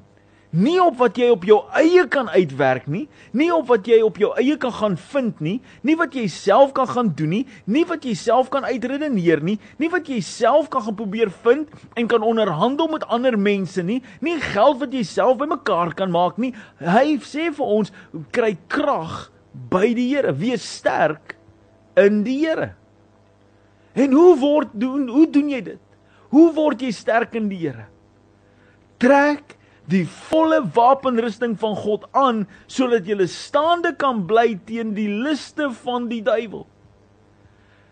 nie 0.53 0.77
op 0.81 0.99
wat 1.01 1.17
jy 1.17 1.31
op 1.33 1.45
jou 1.47 1.57
eie 1.79 2.03
kan 2.13 2.29
uitwerk 2.29 2.85
nie, 2.91 3.07
nie 3.33 3.49
op 3.53 3.65
wat 3.71 3.87
jy 3.89 3.99
op 4.05 4.19
jou 4.21 4.29
eie 4.37 4.55
kan 4.61 4.73
gaan 4.75 4.97
vind 5.09 5.41
nie, 5.41 5.55
nie 5.81 5.95
wat 5.97 6.13
jy 6.13 6.27
self 6.29 6.75
kan 6.77 6.87
gaan 6.91 7.09
doen 7.17 7.33
nie, 7.33 7.41
nie 7.65 7.83
wat 7.89 8.05
jy 8.05 8.13
self 8.17 8.51
kan 8.53 8.67
uitredeneer 8.67 9.41
nie, 9.45 9.57
nie 9.81 9.89
wat 9.93 10.09
jy 10.11 10.19
self 10.25 10.69
kan 10.73 10.85
gaan 10.85 10.97
probeer 10.99 11.33
vind 11.43 11.73
en 11.97 12.09
kan 12.11 12.25
onderhandel 12.25 12.91
met 12.93 13.07
ander 13.09 13.37
mense 13.39 13.81
nie, 13.85 13.99
nie 14.21 14.37
geld 14.53 14.81
wat 14.83 14.93
jy 14.93 15.01
self 15.07 15.39
bymekaar 15.41 15.95
kan 15.97 16.13
maak 16.13 16.37
nie. 16.37 16.53
Hy 16.77 17.17
sê 17.25 17.49
vir 17.53 17.73
ons, 17.79 17.93
kry 18.35 18.53
krag 18.69 19.31
by 19.73 19.89
die 19.97 20.09
Here, 20.13 20.33
wees 20.37 20.65
sterk 20.65 21.35
in 21.97 22.21
die 22.27 22.43
Here. 22.43 22.73
En 23.97 24.13
hoe 24.13 24.37
word 24.41 24.73
doen 24.77 25.09
hoe 25.09 25.25
doen 25.29 25.49
jy 25.53 25.61
dit? 25.65 25.81
Hoe 26.33 26.47
word 26.53 26.81
jy 26.81 26.93
sterk 26.93 27.35
in 27.37 27.49
die 27.49 27.61
Here? 27.65 27.87
Trek 29.01 29.57
die 29.91 30.05
volle 30.29 30.61
wapenrusting 30.75 31.57
van 31.59 31.75
God 31.75 32.05
aan 32.15 32.43
sodat 32.71 33.07
jy 33.09 33.27
staande 33.27 33.93
kan 33.99 34.23
bly 34.29 34.53
teen 34.67 34.93
die 34.95 35.09
liste 35.11 35.69
van 35.83 36.07
die 36.11 36.21
duiwel. 36.23 36.65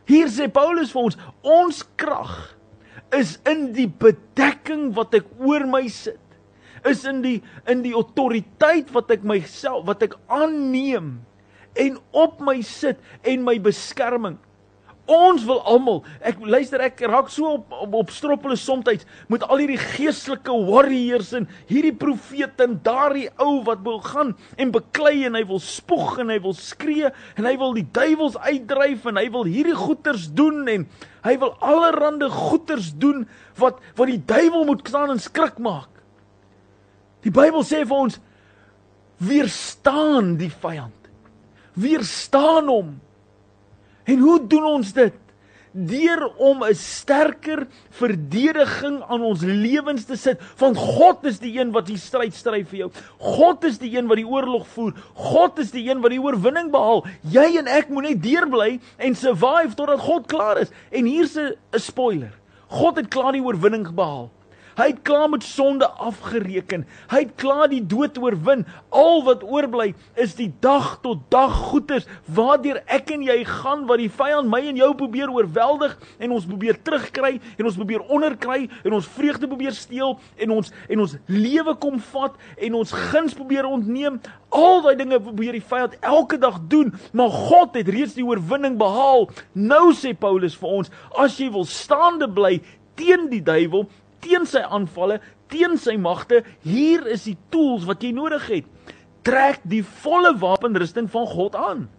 Hier 0.10 0.32
sê 0.32 0.48
Paulus 0.52 0.92
vir 0.94 1.08
ons, 1.08 1.18
ons 1.44 1.84
krag 2.00 2.34
is 3.16 3.38
in 3.48 3.72
die 3.76 3.88
bedekking 3.88 4.92
wat 4.96 5.16
ek 5.20 5.28
oor 5.40 5.66
my 5.68 5.84
sit. 5.92 6.20
Is 6.88 7.04
in 7.06 7.20
die 7.22 7.38
in 7.70 7.84
die 7.86 7.94
autoriteit 7.94 8.90
wat 8.96 9.12
ek 9.14 9.26
myself 9.28 9.86
wat 9.90 10.02
ek 10.08 10.16
aanneem 10.32 11.20
en 11.78 12.00
op 12.18 12.40
my 12.44 12.58
sit 12.66 13.00
en 13.28 13.44
my 13.46 13.60
beskerming. 13.62 14.40
Ons 15.10 15.44
wil 15.44 15.60
almal. 15.68 16.04
Ek 16.24 16.38
luister 16.46 16.82
ek 16.86 17.02
raak 17.10 17.32
so 17.34 17.58
op 17.58 17.74
op, 17.74 17.94
op 18.04 18.12
stroppele 18.14 18.56
soms 18.56 19.06
met 19.28 19.44
al 19.44 19.62
hierdie 19.64 19.80
geestelike 19.80 20.54
warriors 20.68 21.34
en 21.34 21.48
hierdie 21.68 21.94
profete 21.94 22.64
en 22.64 22.78
daardie 22.84 23.30
ou 23.42 23.64
wat 23.68 23.82
wil 23.84 24.00
gaan 24.06 24.36
en 24.58 24.72
beklei 24.72 25.26
en 25.26 25.36
hy 25.36 25.44
wil 25.50 25.60
spog 25.60 26.20
en 26.22 26.30
hy 26.30 26.40
wil 26.40 26.54
skree 26.54 27.10
en 27.36 27.46
hy 27.46 27.56
wil 27.58 27.74
die 27.74 27.88
duiwels 27.94 28.38
uitdryf 28.38 29.06
en 29.10 29.18
hy 29.18 29.28
wil 29.34 29.50
hierdie 29.50 29.76
goeters 29.76 30.30
doen 30.38 30.68
en 30.70 30.88
hy 31.26 31.38
wil 31.42 31.56
allerlei 31.60 32.30
goeters 32.32 32.94
doen 32.98 33.26
wat 33.60 33.82
wat 33.98 34.10
die 34.10 34.22
duiwel 34.26 34.66
moet 34.66 34.88
staan 34.88 35.12
en 35.14 35.20
skrik 35.22 35.60
maak. 35.60 35.90
Die 37.22 37.34
Bybel 37.34 37.64
sê 37.66 37.84
vir 37.86 37.98
ons 38.08 38.18
weerstaan 39.22 40.36
die 40.40 40.50
vyand. 40.50 41.10
Weerstaan 41.78 42.70
hom. 42.72 42.96
En 44.04 44.20
hoe 44.20 44.40
doen 44.48 44.64
ons 44.64 44.94
dit? 44.94 45.14
Deur 45.72 46.28
om 46.36 46.64
'n 46.64 46.76
sterker 46.76 47.68
verdediging 47.90 49.02
aan 49.08 49.22
ons 49.22 49.42
lewens 49.42 50.04
te 50.04 50.16
sit, 50.16 50.40
want 50.58 50.78
God 50.78 51.26
is 51.26 51.40
die 51.40 51.60
een 51.60 51.72
wat 51.72 51.86
die 51.86 51.98
stryd 51.98 52.34
stry 52.34 52.66
vir 52.66 52.78
jou. 52.78 52.92
God 53.18 53.64
is 53.64 53.78
die 53.78 53.98
een 53.98 54.08
wat 54.08 54.18
die 54.18 54.28
oorlog 54.28 54.68
voer. 54.68 54.94
God 55.14 55.60
is 55.60 55.72
die 55.72 55.90
een 55.90 56.02
wat 56.02 56.12
die 56.12 56.22
oorwinning 56.22 56.72
behaal. 56.72 57.06
Jy 57.22 57.58
en 57.58 57.68
ek 57.68 57.90
moet 57.90 58.04
net 58.04 58.24
deurbly 58.24 58.80
en 58.98 59.16
survive 59.16 59.76
totdat 59.76 60.00
God 60.00 60.28
klaar 60.28 60.58
is. 60.58 60.72
En 60.92 61.06
hier's 61.06 61.38
'n 61.38 61.56
spoiler. 61.80 62.34
God 62.68 62.96
het 62.96 63.08
klaar 63.08 63.32
die 63.32 63.44
oorwinning 63.44 63.88
behaal. 63.96 64.30
Hy 64.78 64.88
het 64.92 65.02
klaar 65.08 65.30
met 65.30 65.44
sonde 65.44 65.88
afgereken. 65.90 66.86
Hy 67.12 67.24
het 67.26 67.34
klaar 67.42 67.68
die 67.72 67.82
dood 67.84 68.18
oorwin. 68.22 68.64
Al 68.90 69.24
wat 69.28 69.44
oorbly 69.44 69.92
is 70.16 70.36
die 70.38 70.50
dag 70.64 70.94
tot 71.04 71.26
dag 71.34 71.54
goeders 71.72 72.08
waardeur 72.32 72.82
ek 72.92 73.12
en 73.16 73.26
jy 73.26 73.42
gaan 73.48 73.86
wat 73.90 74.02
die 74.02 74.12
vyand 74.12 74.50
my 74.52 74.62
en 74.70 74.80
jou 74.80 74.92
probeer 74.98 75.32
oorweldig 75.32 75.98
en 76.20 76.36
ons 76.36 76.48
probeer 76.48 76.80
terugkry 76.86 77.34
en 77.58 77.68
ons 77.68 77.80
probeer 77.80 78.06
onderkry 78.08 78.70
en 78.86 78.98
ons 78.98 79.12
vreugde 79.18 79.50
probeer 79.52 79.76
steel 79.76 80.18
en 80.42 80.56
ons 80.58 80.72
en 80.88 81.04
ons 81.04 81.16
lewe 81.32 81.76
kom 81.84 82.00
vat 82.12 82.38
en 82.58 82.78
ons 82.82 82.96
guns 83.12 83.36
probeer 83.38 83.68
ontneem. 83.70 84.20
Al 84.52 84.84
daai 84.86 84.96
dinge 85.00 85.22
probeer 85.24 85.56
die 85.58 85.66
vyand 85.66 85.98
elke 86.04 86.40
dag 86.42 86.60
doen, 86.72 86.92
maar 87.16 87.32
God 87.32 87.78
het 87.80 87.90
reeds 87.92 88.18
die 88.18 88.26
oorwinning 88.28 88.78
behaal. 88.80 89.30
Nou 89.54 89.92
sê 89.96 90.14
Paulus 90.18 90.58
vir 90.60 90.78
ons, 90.82 90.92
as 91.20 91.38
jy 91.40 91.50
wil 91.54 91.68
staande 91.68 92.28
bly 92.32 92.58
teen 93.00 93.30
die 93.32 93.42
duiwel, 93.44 93.88
teen 94.24 94.46
sy 94.50 94.62
aanvalle, 94.64 95.20
teen 95.52 95.78
sy 95.82 95.98
magte. 96.00 96.44
Hier 96.66 97.06
is 97.12 97.26
die 97.28 97.38
tools 97.54 97.88
wat 97.90 98.04
jy 98.06 98.14
nodig 98.16 98.48
het. 98.52 98.94
Trek 99.28 99.62
die 99.70 99.84
volle 100.04 100.34
wapenrusting 100.42 101.10
van 101.12 101.28
God 101.30 101.58
aan 101.58 101.90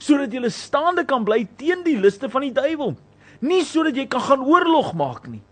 sodat 0.00 0.32
jy 0.32 0.48
staande 0.48 1.04
kan 1.04 1.26
bly 1.28 1.42
teen 1.60 1.82
die 1.84 1.98
liste 2.00 2.30
van 2.32 2.46
die 2.46 2.54
duiwel. 2.56 2.94
Nie 3.44 3.60
sodat 3.68 3.98
jy 4.00 4.06
kan 4.08 4.24
gaan 4.24 4.44
oorlog 4.48 4.94
maak 4.96 5.26
nie. 5.28 5.42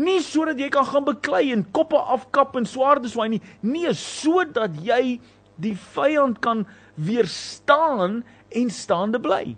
Nie 0.00 0.22
sodat 0.24 0.60
jy 0.60 0.70
kan 0.72 0.86
gaan 0.88 1.04
beklei 1.04 1.50
en 1.52 1.66
koppe 1.76 2.00
afkap 2.00 2.56
en 2.56 2.68
swaarde 2.68 3.10
swaai 3.12 3.28
nie. 3.34 3.42
Nee, 3.60 3.92
sodat 3.92 4.78
jy 4.80 5.18
die 5.60 5.74
vyand 5.92 6.40
kan 6.40 6.64
weerstaan 6.96 8.22
en 8.56 8.72
staande 8.72 9.20
bly. 9.20 9.56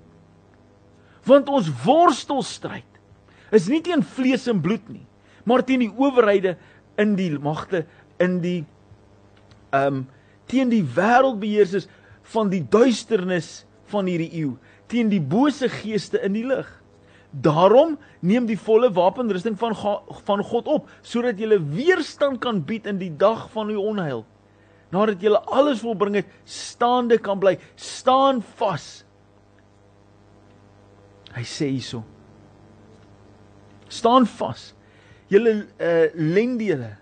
Want 1.28 1.46
ons 1.46 1.70
worstelstryd 1.84 2.88
is 3.54 3.70
nie 3.70 3.82
teen 3.84 4.02
vlees 4.02 4.48
en 4.50 4.58
bloed 4.64 4.90
nie 4.90 5.06
maar 5.44 5.64
teen 5.64 5.84
die 5.84 5.92
owerhede 5.96 6.56
in 7.00 7.16
die 7.18 7.30
magte 7.38 7.86
in 8.22 8.40
die 8.44 8.60
ehm 9.72 10.02
um, 10.02 10.02
teen 10.50 10.68
die 10.68 10.84
wêreldbeheersers 10.84 11.86
van 12.34 12.50
die 12.52 12.60
duisternis 12.68 13.62
van 13.88 14.08
hierdie 14.10 14.32
eeu 14.42 14.56
teen 14.92 15.08
die 15.08 15.22
bose 15.22 15.70
geeste 15.72 16.20
in 16.20 16.34
die 16.36 16.44
lig. 16.44 16.68
Daarom 17.32 17.94
neem 18.20 18.44
die 18.44 18.58
volle 18.60 18.90
wapenrusting 18.92 19.56
van 19.58 19.72
van 20.26 20.44
God 20.44 20.68
op 20.68 20.90
sodat 21.00 21.40
jy 21.40 21.56
weerstand 21.72 22.42
kan 22.44 22.60
bied 22.68 22.86
in 22.90 23.00
die 23.00 23.12
dag 23.16 23.48
van 23.54 23.72
u 23.72 23.78
onheil 23.80 24.26
nadat 24.92 25.22
jy 25.24 25.32
alles 25.32 25.80
volbring 25.80 26.18
het 26.20 26.28
staande 26.44 27.16
kan 27.16 27.40
bly 27.40 27.56
staan 27.80 28.42
vas. 28.58 29.06
Hy 31.32 31.44
sê 31.48 31.70
hierso 31.72 32.04
staan 33.92 34.24
vas 34.38 34.70
julle 35.32 35.54
uh, 35.64 36.06
lendere 36.14 36.96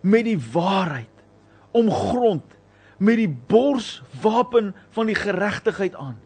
met 0.00 0.26
die 0.28 0.38
waarheid 0.52 1.24
omgrond 1.76 2.56
met 3.00 3.16
die 3.16 3.30
borswapen 3.48 4.74
van 4.92 5.08
die 5.08 5.16
geregtigheid 5.16 5.94
aan. 5.96 6.18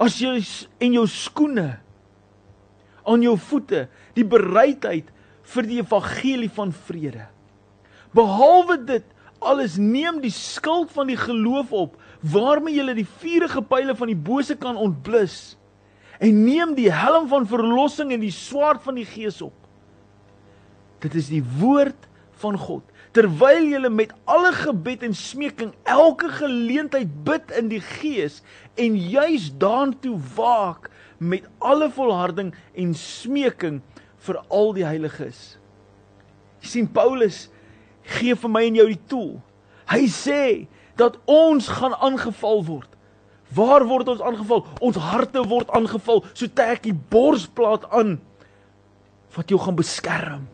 As 0.00 0.20
jy 0.22 0.36
en 0.78 0.94
jou 0.94 1.06
skoene 1.10 1.72
aan 3.08 3.24
jou 3.24 3.34
voete 3.50 3.86
die 4.14 4.26
bereidheid 4.26 5.08
vir 5.54 5.66
die 5.66 5.80
evangelie 5.80 6.50
van 6.54 6.70
vrede. 6.86 7.26
Behalwe 8.14 8.76
dit 8.86 9.06
alles 9.40 9.78
neem 9.80 10.20
die 10.22 10.32
skild 10.34 10.92
van 10.94 11.08
die 11.10 11.18
geloof 11.18 11.72
op 11.72 11.96
waarmee 12.20 12.76
jy 12.76 12.94
die 13.00 13.08
vuurige 13.22 13.62
pile 13.64 13.96
van 13.96 14.12
die 14.12 14.18
bose 14.18 14.56
kan 14.60 14.78
ontblus 14.78 15.56
en 16.20 16.42
neem 16.44 16.74
die 16.76 16.90
helm 16.92 17.30
van 17.30 17.48
verlossing 17.48 18.12
en 18.12 18.20
die 18.20 18.34
swaard 18.34 18.84
van 18.84 18.98
die 19.00 19.08
gees 19.08 19.40
op. 19.42 19.56
Dit 21.00 21.16
is 21.16 21.30
die 21.32 21.42
woord 21.60 22.08
van 22.40 22.58
God. 22.60 22.84
Terwyl 23.16 23.66
jy 23.66 23.88
met 23.90 24.12
alle 24.30 24.52
gebed 24.54 25.02
en 25.02 25.14
smeking 25.16 25.72
elke 25.88 26.28
geleentheid 26.30 27.10
bid 27.26 27.50
in 27.58 27.70
die 27.72 27.82
gees 27.82 28.40
en 28.78 28.94
juis 28.94 29.50
daartoe 29.58 30.14
waak 30.36 30.90
met 31.18 31.48
alle 31.58 31.90
volharding 31.90 32.52
en 32.78 32.94
smeking 32.94 33.80
vir 34.26 34.38
al 34.48 34.72
die 34.76 34.86
heiliges. 34.86 35.56
Jy 36.62 36.70
sien 36.74 36.92
Paulus 36.92 37.48
gee 38.20 38.36
vir 38.36 38.52
my 38.52 38.62
en 38.68 38.78
jou 38.78 38.86
die 38.92 39.02
tool. 39.10 39.34
Hy 39.90 40.06
sê 40.12 40.44
dat 41.00 41.18
ons 41.26 41.66
gaan 41.80 41.96
aangeval 41.98 42.62
word. 42.68 42.88
Waar 43.56 43.82
word 43.88 44.12
ons 44.12 44.22
aangeval? 44.22 44.62
Ons 44.78 45.00
harte 45.02 45.42
word 45.50 45.72
aangeval. 45.74 46.22
So 46.38 46.46
trek 46.46 46.84
die 46.86 46.94
borsplaat 46.94 47.88
aan 47.90 48.20
wat 49.34 49.50
jou 49.50 49.58
gaan 49.62 49.78
beskerm 49.78 50.46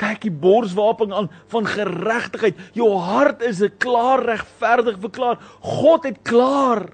trek 0.00 0.24
die 0.24 0.32
borswapen 0.32 1.12
aan 1.12 1.28
van 1.52 1.68
geregtigheid. 1.68 2.58
Jou 2.76 2.90
hart 2.96 3.42
is 3.42 3.60
'n 3.60 3.76
klaar 3.78 4.24
regverdig 4.24 4.98
verklaar. 4.98 5.38
God 5.60 6.04
het 6.04 6.18
klaar 6.22 6.88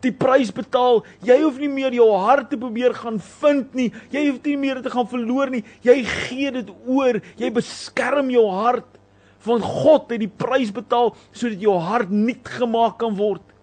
die 0.00 0.12
prys 0.12 0.52
betaal. 0.52 1.04
Jy 1.22 1.42
hoef 1.42 1.58
nie 1.58 1.68
meer 1.68 1.92
jou 1.92 2.10
hart 2.12 2.50
te 2.50 2.56
probeer 2.56 2.94
gaan 2.94 3.20
vind 3.20 3.74
nie. 3.74 3.92
Jy 4.10 4.30
hoef 4.30 4.42
nie 4.44 4.56
meer 4.56 4.82
te 4.82 4.90
gaan 4.90 5.08
verloor 5.08 5.50
nie. 5.50 5.64
Jy 5.82 6.04
gee 6.04 6.50
dit 6.50 6.70
oor. 6.86 7.20
Jy 7.36 7.50
beskerm 7.50 8.30
jou 8.30 8.50
hart 8.50 8.86
want 9.44 9.62
God 9.62 10.10
het 10.10 10.20
die 10.20 10.28
prys 10.28 10.70
betaal 10.72 11.14
sodat 11.32 11.60
jou 11.60 11.76
hart 11.78 12.10
nuut 12.10 12.48
gemaak 12.48 12.98
kan 12.98 13.14
word 13.16 13.53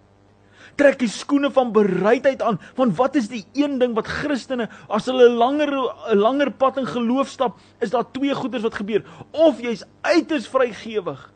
trek 0.81 1.01
die 1.01 1.11
skoene 1.11 1.51
van 1.53 1.73
bereidheid 1.75 2.41
aan. 2.41 2.59
Want 2.77 2.97
wat 2.97 3.17
is 3.19 3.29
die 3.31 3.43
een 3.57 3.77
ding 3.81 3.93
wat 3.97 4.09
Christene 4.09 4.69
as 4.89 5.09
hulle 5.09 5.29
'n 5.29 5.37
langer 5.37 5.71
'n 6.13 6.17
langer 6.17 6.51
pad 6.51 6.77
in 6.77 6.87
geloof 6.87 7.29
stap, 7.29 7.59
is 7.79 7.91
daar 7.91 8.11
twee 8.11 8.33
goeders 8.33 8.63
wat 8.63 8.79
gebeur. 8.81 9.03
Of 9.31 9.61
jy's 9.61 9.83
uiters 10.01 10.47
vrygewig, 10.47 11.29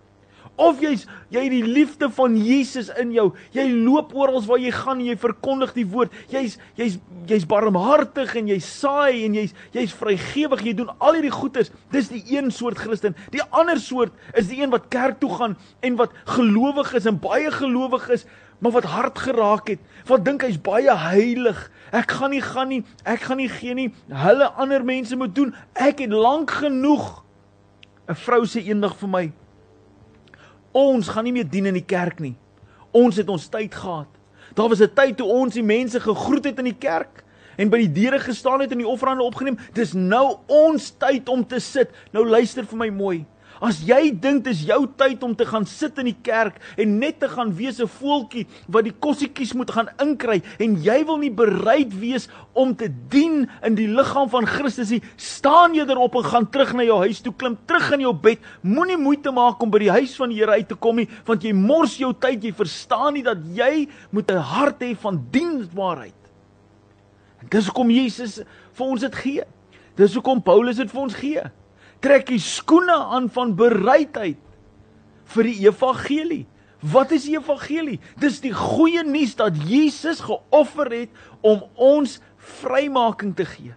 of 0.58 0.80
jy's 0.80 1.06
jy 1.34 1.44
het 1.44 1.52
die 1.52 1.68
liefde 1.68 2.10
van 2.10 2.38
Jesus 2.40 2.90
in 3.02 3.12
jou. 3.12 3.34
Jy 3.52 3.68
loop 3.86 4.14
oral 4.16 4.42
waar 4.46 4.62
jy 4.62 4.72
gaan 4.72 5.00
en 5.00 5.10
jy 5.10 5.18
verkondig 5.20 5.74
die 5.76 5.86
woord. 5.86 6.14
Jy's 6.32 6.58
jy's 6.80 6.98
jy's 7.28 7.46
barmhartig 7.46 8.36
en 8.36 8.48
jy 8.48 8.60
saai 8.60 9.26
en 9.26 9.36
jy's 9.36 9.54
jy's 9.76 9.94
vrygewig. 9.94 10.64
Jy 10.64 10.74
doen 10.74 10.94
al 11.00 11.14
hierdie 11.14 11.34
goeders. 11.34 11.72
Dis 11.92 12.08
die 12.10 12.24
een 12.38 12.52
soort 12.52 12.78
Christen. 12.78 13.16
Die 13.32 13.44
ander 13.52 13.80
soort 13.80 14.14
is 14.34 14.48
die 14.48 14.62
een 14.62 14.72
wat 14.72 14.88
kerk 14.90 15.20
toe 15.20 15.34
gaan 15.36 15.58
en 15.82 16.00
wat 16.00 16.16
gelowig 16.38 16.94
is 16.96 17.06
en 17.06 17.20
baie 17.20 17.52
gelowig 17.52 18.10
is, 18.16 18.26
maar 18.60 18.72
wat 18.72 18.84
hart 18.84 19.20
geraak 19.20 19.68
het, 19.68 19.80
wat 20.08 20.26
dink 20.26 20.42
hy's 20.46 20.58
baie 20.62 20.92
heilig. 20.98 21.60
Ek 21.92 22.12
gaan 22.12 22.32
nie 22.34 22.42
gaan 22.42 22.72
nie, 22.72 22.84
ek 23.04 23.28
gaan 23.28 23.38
nie 23.38 23.50
gee 23.50 23.74
nie. 23.74 23.90
Hulle 24.10 24.50
ander 24.56 24.86
mense 24.86 25.16
moet 25.16 25.36
doen. 25.36 25.54
Ek 25.74 26.00
het 26.00 26.12
lank 26.12 26.52
genoeg. 26.52 27.24
'n 28.08 28.16
Vrou 28.16 28.46
sê 28.46 28.62
eendag 28.62 28.96
vir 28.98 29.10
my: 29.10 29.32
"Ons 30.72 31.08
gaan 31.08 31.24
nie 31.24 31.34
meer 31.34 31.50
dien 31.50 31.66
in 31.66 31.74
die 31.74 31.86
kerk 31.86 32.20
nie. 32.20 32.36
Ons 32.92 33.16
het 33.16 33.30
ons 33.30 33.48
tyd 33.48 33.76
gehad. 33.76 34.08
Daar 34.54 34.70
was 34.70 34.82
'n 34.82 34.94
tyd 34.94 35.18
toe 35.18 35.28
ons 35.28 35.54
die 35.54 35.64
mense 35.64 36.00
gegroet 36.00 36.46
het 36.46 36.58
in 36.60 36.66
die 36.66 36.80
kerk." 36.80 37.26
en 37.58 37.70
by 37.70 37.78
die 37.78 37.92
deure 37.92 38.20
gestaan 38.20 38.60
het 38.60 38.72
en 38.72 38.82
die 38.84 38.88
offerande 38.88 39.24
opgeneem. 39.24 39.58
Dis 39.74 39.94
nou 39.94 40.38
ons 40.52 40.90
tyd 41.00 41.30
om 41.30 41.46
te 41.48 41.60
sit. 41.60 41.92
Nou 42.12 42.26
luister 42.28 42.66
vir 42.66 42.78
my 42.78 42.90
mooi. 42.90 43.26
As 43.64 43.80
jy 43.88 44.12
dink 44.12 44.44
dis 44.44 44.66
jou 44.68 44.82
tyd 45.00 45.24
om 45.24 45.36
te 45.36 45.46
gaan 45.48 45.66
sit 45.66 45.98
in 46.02 46.10
die 46.10 46.18
kerk 46.26 46.58
en 46.78 46.98
net 47.00 47.22
te 47.22 47.30
gaan 47.32 47.54
wees 47.56 47.80
'n 47.80 47.88
voeltjie 47.88 48.48
wat 48.68 48.84
die 48.84 48.92
kossietjies 48.92 49.54
moet 49.54 49.72
gaan 49.72 49.90
inkry 50.02 50.42
en 50.60 50.76
jy 50.84 51.06
wil 51.06 51.18
nie 51.18 51.32
bereid 51.32 51.94
wees 52.00 52.28
om 52.54 52.76
te 52.76 52.90
dien 53.10 53.50
in 53.64 53.76
die 53.76 53.88
liggaam 53.88 54.30
van 54.30 54.46
Christus 54.46 54.90
nie, 54.90 55.02
staan 55.16 55.74
eerder 55.74 55.98
op 55.98 56.16
en 56.16 56.24
gaan 56.24 56.50
terug 56.50 56.74
na 56.74 56.84
jou 56.84 57.00
huis 57.00 57.22
toe, 57.22 57.34
klim 57.34 57.58
terug 57.66 57.92
in 57.92 58.02
jou 58.02 58.14
bed. 58.14 58.40
Moenie 58.62 58.98
moeite 58.98 59.32
maak 59.32 59.62
om 59.62 59.72
by 59.72 59.80
die 59.80 59.92
huis 59.92 60.16
van 60.16 60.30
die 60.30 60.40
Here 60.40 60.52
uit 60.52 60.68
te 60.68 60.76
kom 60.76 60.96
nie, 60.98 61.08
want 61.26 61.44
jy 61.44 61.54
mors 61.54 61.98
jou 61.98 62.14
tyd. 62.14 62.44
Jy 62.44 62.52
verstaan 62.54 63.14
nie 63.14 63.24
dat 63.24 63.38
jy 63.56 63.88
moet 64.12 64.32
'n 64.32 64.38
hart 64.38 64.82
hê 64.82 64.96
van 64.96 65.26
diensbaarheid. 65.32 66.14
Dis 67.50 67.66
hoekom 67.66 67.90
Jesus 67.90 68.42
vir 68.74 68.86
ons 68.86 69.02
dit 69.02 69.16
gee. 69.16 69.44
Dis 69.96 70.14
hoekom 70.14 70.42
Paulus 70.42 70.78
dit 70.78 70.92
vir 70.92 71.02
ons 71.02 71.14
gee. 71.14 71.42
Trek 72.06 72.28
die 72.30 72.42
skoene 72.42 72.94
aan 73.16 73.32
van 73.34 73.56
bereidheid 73.58 74.38
vir 75.34 75.48
die 75.50 75.56
evangelie. 75.66 76.44
Wat 76.86 77.10
is 77.16 77.26
die 77.26 77.34
evangelie? 77.40 77.98
Dis 78.22 78.38
die 78.44 78.54
goeie 78.54 79.02
nuus 79.08 79.34
dat 79.40 79.58
Jesus 79.66 80.22
geoffer 80.22 80.92
het 80.94 81.26
om 81.42 81.64
ons 81.74 82.20
vrymaking 82.62 83.34
te 83.34 83.48
gee. 83.50 83.74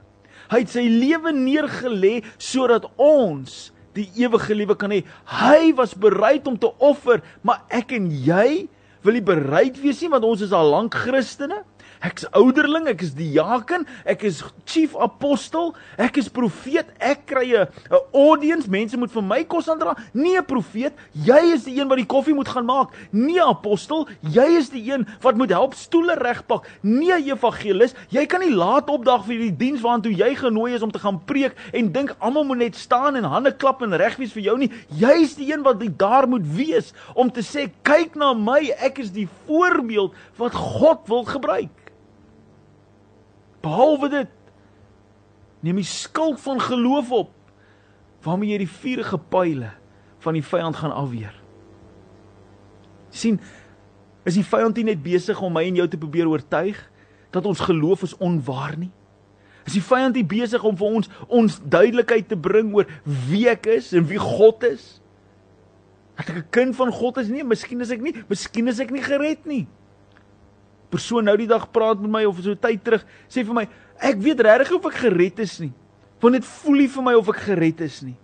Hy 0.53 0.61
het 0.61 0.75
sy 0.75 0.85
lewe 0.93 1.33
neergelê 1.33 2.19
sodat 2.37 2.85
ons 3.01 3.71
die 3.97 4.11
ewige 4.21 4.57
lewe 4.57 4.77
kan 4.77 4.93
hê. 4.93 5.03
Hy 5.33 5.73
was 5.79 5.97
bereid 5.97 6.47
om 6.49 6.59
te 6.61 6.69
offer, 6.85 7.25
maar 7.41 7.65
ek 7.73 7.97
en 7.97 8.11
jy 8.13 8.69
wil 9.05 9.17
nie 9.17 9.25
bereid 9.25 9.79
wees 9.81 10.03
nie 10.03 10.13
want 10.13 10.27
ons 10.29 10.45
is 10.45 10.53
al 10.53 10.69
lank 10.75 11.01
Christene. 11.07 11.63
Ek's 12.05 12.28
ouderling, 12.31 12.87
ek 12.87 13.02
is 13.02 13.14
diaken, 13.19 13.85
ek 14.07 14.23
is 14.28 14.43
chief 14.69 14.95
apostel, 14.95 15.73
ek 15.99 16.21
is 16.23 16.28
profeet. 16.31 16.87
Ek 17.02 17.26
kry 17.26 17.57
'n 17.59 17.67
audience, 18.14 18.69
mense 18.69 18.97
moet 18.97 19.11
vir 19.11 19.23
my 19.23 19.43
kos 19.45 19.69
aandra. 19.69 19.97
Nie 20.14 20.38
'n 20.38 20.45
profeet, 20.45 20.95
jy 21.12 21.55
is 21.55 21.64
die 21.64 21.81
een 21.81 21.88
wat 21.88 21.99
die 21.99 22.07
koffie 22.07 22.35
moet 22.35 22.49
gaan 22.49 22.67
maak. 22.67 22.95
Nie 23.11 23.40
'n 23.40 23.50
apostel, 23.50 24.09
jy 24.23 24.59
is 24.59 24.71
die 24.71 24.93
een 24.93 25.07
wat 25.23 25.37
moet 25.37 25.50
help 25.50 25.75
stoele 25.75 26.14
regpak. 26.14 26.67
Nie 26.83 27.12
'n 27.12 27.25
evangelis, 27.35 27.95
jy 28.11 28.26
kan 28.26 28.40
nie 28.40 28.55
laat 28.55 28.88
opdag 28.88 29.25
vir 29.25 29.38
die 29.38 29.57
diens 29.57 29.81
waartoe 29.81 30.14
jy 30.14 30.35
genooi 30.35 30.75
is 30.75 30.83
om 30.83 30.90
te 30.90 30.99
gaan 30.99 31.25
preek 31.25 31.55
en 31.73 31.93
dink 31.93 32.14
almal 32.21 32.45
moet 32.45 32.59
net 32.59 32.76
staan 32.76 33.17
en 33.17 33.25
hande 33.25 33.52
klap 33.52 33.83
en 33.83 33.97
reg 33.97 34.17
wees 34.17 34.33
vir 34.33 34.43
jou 34.43 34.59
nie. 34.59 34.71
Jy 34.88 35.23
is 35.23 35.35
die 35.35 35.52
een 35.52 35.62
wat 35.62 35.83
daar 35.99 36.28
moet 36.28 36.47
wees 36.47 36.93
om 37.14 37.31
te 37.31 37.40
sê 37.40 37.71
kyk 37.83 38.14
na 38.14 38.35
my, 38.35 38.71
ek 38.78 38.99
is 38.99 39.11
die 39.11 39.28
voorbeeld 39.47 40.14
wat 40.37 40.55
God 40.55 40.99
wil 41.09 41.25
gebruik. 41.25 41.69
Behalwe 43.65 44.09
dit 44.12 44.35
neem 45.61 45.81
die 45.81 45.88
skuld 45.88 46.41
van 46.41 46.61
geloof 46.62 47.11
op 47.12 47.35
waarmee 48.23 48.53
jy 48.53 48.62
die 48.62 48.71
vuurige 48.71 49.19
pile 49.31 49.73
van 50.23 50.37
die 50.38 50.45
vyand 50.45 50.77
gaan 50.77 50.95
afweer. 50.95 51.35
sien 53.11 53.41
is 54.29 54.37
die 54.37 54.45
vyand 54.45 54.77
nie 54.77 54.85
net 54.91 55.00
besig 55.03 55.41
om 55.43 55.53
my 55.53 55.65
en 55.65 55.79
jou 55.81 55.87
te 55.88 55.99
probeer 55.99 56.29
oortuig 56.29 56.79
dat 57.33 57.47
ons 57.47 57.61
geloof 57.65 58.03
is 58.03 58.15
onwaar 58.23 58.77
nie. 58.77 58.91
Is 59.67 59.73
die 59.73 59.83
vyand 59.83 60.15
nie 60.15 60.25
besig 60.25 60.62
om 60.65 60.77
vir 60.77 60.99
ons 61.00 61.09
ons 61.27 61.59
duidelikheid 61.65 62.29
te 62.29 62.37
bring 62.37 62.71
oor 62.77 62.87
wie 63.29 63.47
ek 63.49 63.67
is 63.73 63.91
en 63.97 64.07
wie 64.09 64.21
God 64.21 64.62
is? 64.69 65.00
Dat 66.21 66.31
ek 66.31 66.37
'n 66.37 66.50
kind 66.50 66.77
van 66.77 66.93
God 66.93 67.19
is 67.19 67.29
nie, 67.29 67.45
miskien 67.45 67.81
is 67.81 67.91
ek 67.91 68.00
nie, 68.00 68.15
miskien 68.29 68.69
is 68.69 68.81
ek 68.81 68.91
nie 68.91 69.03
gered 69.03 69.47
nie 69.47 69.67
persoon 70.90 71.26
nou 71.28 71.37
die 71.37 71.50
dag 71.50 71.66
praat 71.73 72.00
met 72.00 72.11
my 72.11 72.25
of 72.28 72.40
so 72.45 72.54
tyd 72.54 72.85
terug 72.85 73.04
sê 73.28 73.45
vir 73.45 73.62
my 73.62 73.66
ek 73.99 74.23
weet 74.25 74.40
regtig 74.47 74.73
of 74.78 74.88
ek 74.90 75.02
gered 75.04 75.45
is 75.45 75.59
nie 75.61 75.73
want 76.23 76.38
dit 76.38 76.49
voel 76.61 76.83
nie 76.83 76.88
vir 76.90 77.07
my 77.07 77.14
of 77.18 77.30
ek 77.33 77.45
gered 77.47 77.83
is 77.85 78.00
nie. 78.02 78.16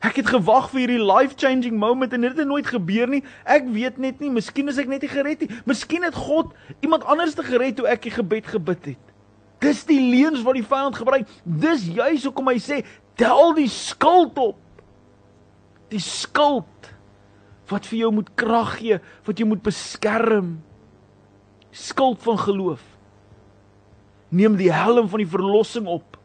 Ek 0.00 0.16
het 0.16 0.30
gewag 0.32 0.70
vir 0.72 0.80
hierdie 0.84 1.02
life 1.02 1.36
changing 1.36 1.76
moment 1.76 2.14
en 2.16 2.24
dit 2.24 2.38
het 2.38 2.48
nooit 2.48 2.68
gebeur 2.70 3.10
nie. 3.10 3.20
Ek 3.44 3.66
weet 3.68 3.98
net 4.00 4.22
nie 4.22 4.30
miskien 4.32 4.70
is 4.72 4.78
ek 4.80 4.88
net 4.88 5.04
nie 5.04 5.12
gered 5.12 5.44
nie. 5.44 5.50
Miskien 5.68 6.06
het 6.06 6.16
God 6.16 6.54
iemand 6.80 7.04
anders 7.10 7.36
te 7.36 7.44
gered 7.44 7.76
toe 7.76 7.88
ek 7.90 8.06
die 8.06 8.14
gebed 8.14 8.48
gebid 8.48 8.92
het. 8.94 9.12
Dis 9.60 9.82
die 9.88 10.00
leuns 10.00 10.40
wat 10.46 10.56
die 10.56 10.64
vyand 10.64 10.96
gebruik. 10.96 11.28
Dis 11.44 11.84
juis 11.90 12.24
hoekom 12.24 12.48
hy 12.48 12.56
sê 12.62 12.80
tel 13.20 13.52
die 13.58 13.68
skuld 13.68 14.40
op. 14.40 14.56
Die 15.92 16.00
skuld 16.00 16.90
wat 17.68 17.84
vir 17.90 18.04
jou 18.06 18.14
moet 18.14 18.30
krag 18.40 18.78
gee 18.80 18.96
wat 19.26 19.38
jou 19.38 19.46
moet 19.50 19.62
beskerm 19.62 20.56
skuld 21.70 22.22
van 22.22 22.38
geloof. 22.38 22.82
Neem 24.30 24.56
die 24.58 24.72
helm 24.72 25.08
van 25.10 25.22
die 25.22 25.30
verlossing 25.30 25.86
op. 25.90 26.18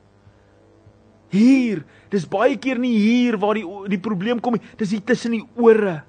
Hier, 1.33 1.83
dis 2.13 2.27
baie 2.29 2.57
keer 2.61 2.79
nie 2.79 2.95
hier 2.95 3.37
waar 3.41 3.57
die 3.57 3.65
die 3.91 4.01
probleem 4.01 4.39
kom 4.39 4.55
nie, 4.55 4.65
dis 4.79 4.93
hier 4.93 5.03
tussen 5.03 5.35
die 5.35 5.45
ore. 5.57 6.03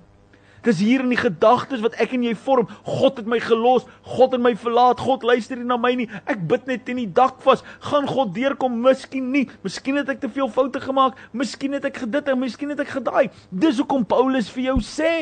Dis 0.66 0.80
hier 0.82 1.04
in 1.04 1.12
die 1.12 1.18
gedagtes 1.18 1.82
wat 1.84 1.94
ek 2.02 2.16
en 2.16 2.24
jy 2.26 2.32
vorm. 2.42 2.66
God 2.82 3.20
het 3.20 3.28
my 3.30 3.38
gelos, 3.42 3.84
God 4.02 4.34
het 4.34 4.42
my 4.42 4.50
verlaat, 4.58 5.02
God 5.02 5.22
luister 5.26 5.58
nie 5.60 5.68
na 5.68 5.76
my 5.78 5.92
nie. 5.94 6.08
Ek 6.26 6.42
bid 6.50 6.66
net 6.66 6.82
teen 6.86 6.98
die 6.98 7.12
dak 7.14 7.38
vas. 7.44 7.62
Gaan 7.86 8.08
God 8.10 8.32
deurkom? 8.34 8.80
Miskien 8.82 9.30
nie. 9.30 9.44
Miskien 9.62 10.00
het 10.00 10.10
ek 10.10 10.24
te 10.24 10.30
veel 10.32 10.50
foute 10.50 10.82
gemaak. 10.82 11.20
Miskien 11.30 11.76
het 11.78 11.86
ek 11.86 12.02
gedit 12.02 12.32
en 12.32 12.42
miskien 12.42 12.74
het 12.74 12.82
ek 12.82 12.96
gedaai. 12.96 13.28
Dis 13.54 13.78
hoekom 13.78 14.08
Paulus 14.10 14.50
vir 14.56 14.72
jou 14.72 14.80
sê, 14.82 15.12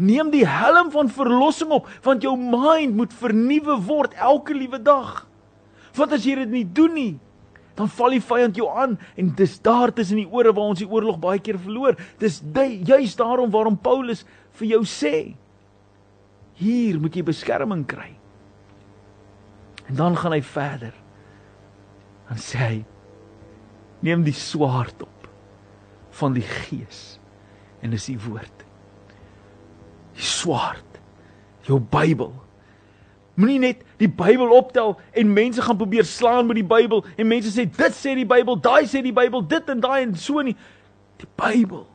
Neem 0.00 0.30
die 0.32 0.46
helm 0.48 0.88
van 0.94 1.10
verlossing 1.12 1.72
op, 1.76 1.88
want 2.04 2.24
jou 2.24 2.32
mind 2.40 2.96
moet 2.96 3.12
vernuwe 3.12 3.76
word 3.84 4.14
elke 4.16 4.56
liewe 4.56 4.80
dag. 4.80 5.26
Want 5.98 6.14
as 6.16 6.24
jy 6.24 6.38
dit 6.40 6.54
nie 6.54 6.64
doen 6.64 6.94
nie, 6.96 7.12
dan 7.76 7.90
val 7.92 8.14
die 8.14 8.22
vyand 8.24 8.56
jou 8.58 8.68
aan 8.68 8.96
en 9.18 9.32
dis 9.36 9.58
daar 9.64 9.92
tussen 9.94 10.20
die 10.20 10.28
ore 10.28 10.52
waar 10.56 10.72
ons 10.72 10.80
die 10.82 10.88
oorlog 10.88 11.20
baie 11.20 11.40
keer 11.42 11.58
verloor. 11.60 11.98
Dis 12.20 12.40
juist 12.44 13.20
daarom 13.20 13.52
waarom 13.52 13.78
Paulus 13.80 14.24
vir 14.60 14.74
jou 14.74 14.82
sê, 14.88 15.34
hier 16.60 17.00
moet 17.00 17.16
jy 17.16 17.24
beskerming 17.24 17.86
kry. 17.88 18.10
En 19.88 19.96
dan 19.98 20.16
gaan 20.16 20.36
hy 20.36 20.42
verder. 20.44 20.92
Dan 22.28 22.40
sê 22.40 22.60
hy, 22.60 22.78
neem 24.06 24.24
die 24.24 24.36
swaard 24.36 25.02
op 25.04 25.28
van 26.20 26.36
die 26.36 26.44
gees 26.46 27.18
en 27.80 27.92
dis 27.94 28.10
die 28.10 28.18
woord 28.20 28.59
die 30.20 30.28
swaard, 30.28 31.00
jou 31.66 31.80
Bybel. 31.80 32.32
Moenie 33.40 33.60
net 33.62 33.84
die 34.00 34.10
Bybel 34.10 34.52
optel 34.52 34.98
en 35.16 35.32
mense 35.32 35.62
gaan 35.64 35.78
probeer 35.80 36.04
slaan 36.08 36.50
met 36.50 36.60
die 36.60 36.66
Bybel 36.66 37.04
en 37.16 37.30
mense 37.30 37.52
sê 37.54 37.64
dit 37.64 37.96
sê 37.96 38.14
die 38.18 38.28
Bybel, 38.28 38.58
daai 38.60 38.84
sê 38.90 39.00
die 39.04 39.14
Bybel, 39.16 39.46
dit 39.48 39.72
en 39.72 39.80
daai 39.80 40.02
en 40.02 40.14
so 40.20 40.44
nie. 40.44 40.56
Die 41.20 41.30
Bybel. 41.40 41.86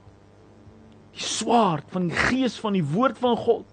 Die 1.16 1.24
swaard 1.24 1.88
van 1.94 2.10
die 2.10 2.26
gees 2.28 2.58
van 2.62 2.76
die 2.78 2.86
woord 2.86 3.22
van 3.22 3.38
God 3.40 3.66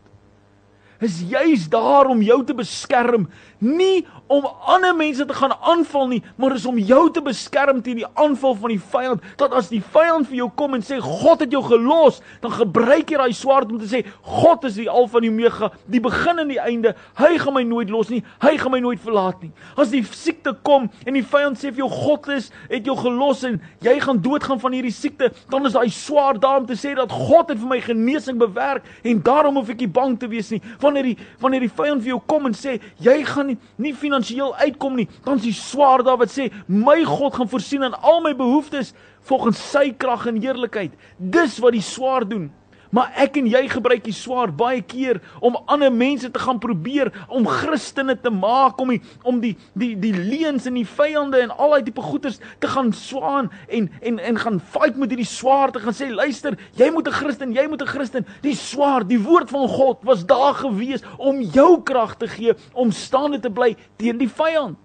is 1.02 1.18
juis 1.26 1.66
daar 1.66 2.06
om 2.06 2.20
jou 2.22 2.36
te 2.46 2.54
beskerm, 2.54 3.26
nie 3.62 4.02
om 4.32 4.46
ander 4.66 4.94
mense 4.96 5.24
te 5.28 5.34
gaan 5.36 5.52
aanval 5.60 6.08
nie, 6.08 6.20
maar 6.36 6.54
is 6.56 6.66
om 6.66 6.78
jou 6.80 7.04
te 7.12 7.22
beskerm 7.22 7.82
teen 7.84 8.00
die 8.00 8.08
aanval 8.18 8.54
van 8.58 8.72
die 8.72 8.80
vyand. 8.92 9.24
Dat 9.40 9.52
as 9.56 9.68
die 9.70 9.82
vyand 9.94 10.28
vir 10.30 10.40
jou 10.40 10.48
kom 10.56 10.74
en 10.76 10.84
sê 10.84 10.98
God 11.02 11.44
het 11.44 11.52
jou 11.52 11.62
gelos, 11.66 12.20
dan 12.42 12.54
gebruik 12.56 13.12
jy 13.12 13.20
daai 13.20 13.36
swaard 13.36 13.70
om 13.72 13.80
te 13.80 13.90
sê 13.90 14.02
God 14.26 14.64
is 14.68 14.78
die 14.80 14.88
Alfa 14.90 15.20
en 15.20 15.26
die 15.26 15.32
Omega, 15.32 15.70
die 15.86 16.00
begin 16.02 16.42
en 16.42 16.50
die 16.50 16.60
einde. 16.62 16.94
Hy 17.20 17.34
gaan 17.42 17.56
my 17.58 17.64
nooit 17.68 17.92
los 17.92 18.10
nie. 18.12 18.22
Hy 18.42 18.54
gaan 18.60 18.74
my 18.74 18.80
nooit 18.82 19.02
verlaat 19.04 19.44
nie. 19.44 19.52
As 19.76 19.92
die 19.92 20.02
siekte 20.10 20.54
kom 20.66 20.88
en 21.06 21.18
die 21.18 21.24
vyand 21.34 21.60
sê 21.60 21.70
vir 21.70 21.84
jou 21.84 21.90
God 21.92 22.30
is 22.34 22.50
het 22.70 22.88
jou 22.88 22.96
gelos 22.98 23.44
en 23.46 23.60
jy 23.84 23.98
gaan 24.02 24.22
doodgaan 24.24 24.60
van 24.62 24.76
hierdie 24.76 24.94
siekte, 24.94 25.30
dan 25.52 25.68
is 25.68 25.76
daai 25.76 25.92
swaard 25.92 26.40
daar 26.42 26.62
om 26.62 26.68
te 26.68 26.78
sê 26.78 26.96
dat 26.98 27.12
God 27.12 27.52
het 27.52 27.60
vir 27.60 27.70
my 27.76 27.80
genesing 27.84 28.40
bewerk 28.40 28.88
en 29.04 29.22
daarom 29.22 29.60
hoef 29.60 29.70
ek 29.74 29.84
nie 29.84 29.92
bang 30.00 30.16
te 30.18 30.30
wees 30.32 30.50
nie. 30.54 30.62
Wanneer 30.82 31.12
die 31.12 31.16
wanneer 31.42 31.66
die 31.66 31.72
vyand 31.72 32.02
vir 32.02 32.14
jou 32.14 32.20
kom 32.26 32.48
en 32.48 32.56
sê 32.56 32.78
jy 33.02 33.20
gaan 33.28 33.51
nie, 33.52 33.58
nie 33.76 33.94
finansiëel 33.96 34.54
uitkom 34.64 34.96
nie, 34.98 35.08
dan 35.26 35.40
is 35.40 35.46
die 35.46 35.56
swaar 35.56 36.04
daar 36.06 36.18
wat 36.20 36.32
sê 36.32 36.48
my 36.66 37.02
God 37.08 37.38
gaan 37.38 37.50
voorsien 37.52 37.84
aan 37.86 37.98
al 38.00 38.22
my 38.24 38.34
behoeftes 38.38 38.94
volgens 39.28 39.60
sy 39.70 39.90
krag 39.96 40.26
en 40.30 40.40
heerlikheid. 40.42 40.96
Dis 41.16 41.60
wat 41.62 41.76
die 41.76 41.84
swaar 41.84 42.26
doen. 42.28 42.50
Maar 42.92 43.08
ek 43.24 43.38
en 43.40 43.46
jy 43.48 43.62
gebruik 43.72 44.02
die 44.04 44.12
swaard 44.12 44.52
baie 44.58 44.82
keer 44.84 45.22
om 45.40 45.54
ander 45.72 45.88
mense 45.92 46.28
te 46.30 46.40
gaan 46.42 46.58
probeer 46.60 47.08
om 47.32 47.46
Christene 47.48 48.18
te 48.20 48.28
maak 48.30 48.80
om 48.82 48.90
die 48.92 49.00
om 49.24 49.38
die 49.40 49.54
die 49.72 49.94
die 49.96 50.12
leuns 50.12 50.66
en 50.68 50.76
die 50.76 50.84
vyande 50.84 51.40
en 51.40 51.54
al 51.56 51.72
daai 51.72 51.86
tipe 51.86 52.04
goeters 52.04 52.36
te 52.60 52.68
gaan 52.68 52.90
swaan 52.92 53.48
en 53.72 53.88
en 54.02 54.20
en 54.20 54.40
gaan 54.42 54.60
fight 54.74 55.00
met 55.00 55.14
hierdie 55.14 55.28
swaard 55.28 55.72
te 55.72 55.80
gaan 55.80 55.96
sê 55.96 56.10
luister, 56.12 56.58
jy 56.76 56.90
moet 56.92 57.08
'n 57.08 57.16
Christen, 57.16 57.56
jy 57.56 57.66
moet 57.66 57.80
'n 57.80 57.92
Christen. 57.94 58.26
Die 58.42 58.54
swaard, 58.54 59.08
die 59.08 59.22
woord 59.22 59.48
van 59.48 59.68
God 59.68 60.04
was 60.04 60.26
daar 60.26 60.54
gewees 60.54 61.00
om 61.16 61.40
jou 61.40 61.82
krag 61.82 62.16
te 62.16 62.28
gee 62.28 62.52
om 62.74 62.90
staande 62.90 63.40
te 63.40 63.50
bly 63.50 63.76
teen 63.96 64.18
die 64.18 64.28
vyand. 64.28 64.76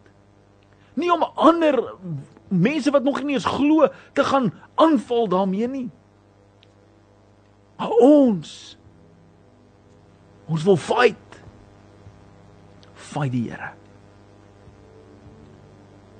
Nie 0.95 1.11
om 1.11 1.23
ander 1.35 1.93
mense 2.47 2.91
wat 2.91 3.03
nog 3.03 3.23
nie 3.23 3.35
eens 3.35 3.45
glo 3.45 3.87
te 4.13 4.23
gaan 4.23 4.53
aanval 4.75 5.27
daarmee 5.27 5.67
nie. 5.67 5.89
Maar 7.77 7.93
ons 8.01 8.77
ons 10.47 10.63
wil 10.63 10.77
fight. 10.79 11.41
Fight 12.95 13.33
die 13.33 13.49
Here. 13.49 13.73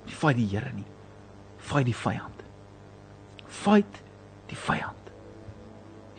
Nie 0.06 0.14
fight 0.14 0.36
die 0.36 0.48
Here 0.50 0.70
nie. 0.74 0.86
Fight 1.58 1.88
die 1.88 1.96
vyand. 1.96 2.44
Fight 3.46 4.02
die 4.50 4.58
vyand. 4.58 5.10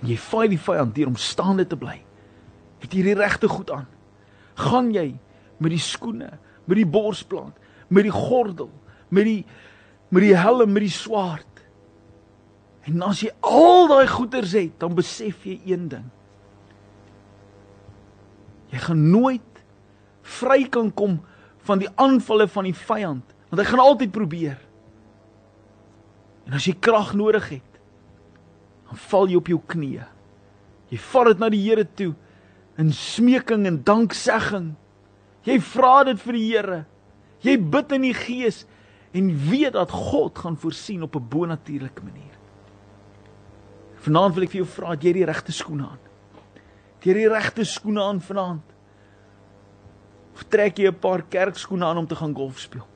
En 0.02 0.10
jy 0.10 0.18
fight 0.18 0.54
die 0.54 0.62
vyand 0.62 0.96
deur 0.98 1.12
om 1.12 1.20
staande 1.20 1.68
te 1.70 1.78
bly. 1.80 2.00
Het 2.82 2.96
jy 2.96 3.06
die 3.12 3.18
regte 3.20 3.50
goed 3.52 3.72
aan? 3.76 3.88
Gaan 4.60 4.92
jy 4.96 5.12
met 5.60 5.74
die 5.76 5.84
skoene, 5.84 6.32
met 6.66 6.80
die 6.80 6.88
borsplank, 6.88 7.58
met 7.92 8.08
die 8.08 8.16
gordel, 8.16 8.72
met 9.10 9.28
die 9.28 9.42
met 10.10 10.24
die 10.26 10.34
helm, 10.34 10.72
met 10.74 10.88
die 10.88 10.94
swaard 10.94 11.49
En 12.90 13.04
as 13.06 13.22
jy 13.22 13.30
al 13.46 13.90
daai 13.92 14.08
goeders 14.10 14.56
het, 14.58 14.74
dan 14.82 14.96
besef 14.98 15.46
jy 15.46 15.60
een 15.70 15.88
ding. 15.92 16.08
Jy 18.74 18.82
gaan 18.86 19.04
nooit 19.12 19.64
vry 20.40 20.64
kan 20.70 20.90
kom 20.94 21.20
van 21.68 21.82
die 21.82 21.90
aanvalle 22.02 22.48
van 22.50 22.68
die 22.70 22.76
vyand, 22.76 23.36
want 23.50 23.62
hy 23.62 23.68
gaan 23.70 23.84
altyd 23.84 24.14
probeer. 24.14 24.58
En 26.50 26.58
as 26.58 26.66
jy 26.66 26.76
krag 26.82 27.14
nodig 27.18 27.46
het, 27.60 27.82
dan 28.90 29.02
val 29.10 29.30
jy 29.30 29.38
op 29.38 29.50
jou 29.52 29.60
knieë. 29.70 30.08
Jy 30.90 31.00
vat 31.12 31.30
dit 31.30 31.42
na 31.42 31.50
die 31.54 31.62
Here 31.62 31.86
toe 31.86 32.14
in 32.82 32.90
smeking 32.96 33.68
en 33.70 33.84
danksegging. 33.86 34.72
Jy 35.46 35.60
vra 35.62 35.94
dit 36.08 36.22
vir 36.24 36.38
die 36.38 36.48
Here. 36.48 36.80
Jy 37.46 37.56
bid 37.72 37.94
in 37.96 38.08
die 38.08 38.16
Gees 38.18 38.64
en 39.14 39.30
weet 39.50 39.76
dat 39.78 39.94
God 39.94 40.42
gaan 40.42 40.58
voorsien 40.58 41.04
op 41.06 41.16
'n 41.16 41.30
bonatuurlike 41.30 42.02
manier. 42.04 42.29
Vanaand 44.06 44.36
wil 44.36 44.46
ek 44.46 44.54
vir 44.54 44.62
jou 44.62 44.70
vra, 44.70 44.94
het 44.96 45.04
jy 45.04 45.14
die 45.20 45.28
regte 45.28 45.56
skoene 45.56 45.90
aan? 45.90 46.04
Het 47.00 47.10
jy 47.10 47.16
die 47.18 47.32
regte 47.32 47.66
skoene 47.68 48.04
aan 48.04 48.22
vanaand? 48.24 48.76
Of 50.36 50.46
trek 50.52 50.80
jy 50.80 50.88
'n 50.88 51.00
paar 51.00 51.22
kerkskoene 51.22 51.86
aan 51.86 51.98
om 51.98 52.08
te 52.08 52.16
gaan 52.16 52.36
golf 52.36 52.60
speel? 52.60 52.88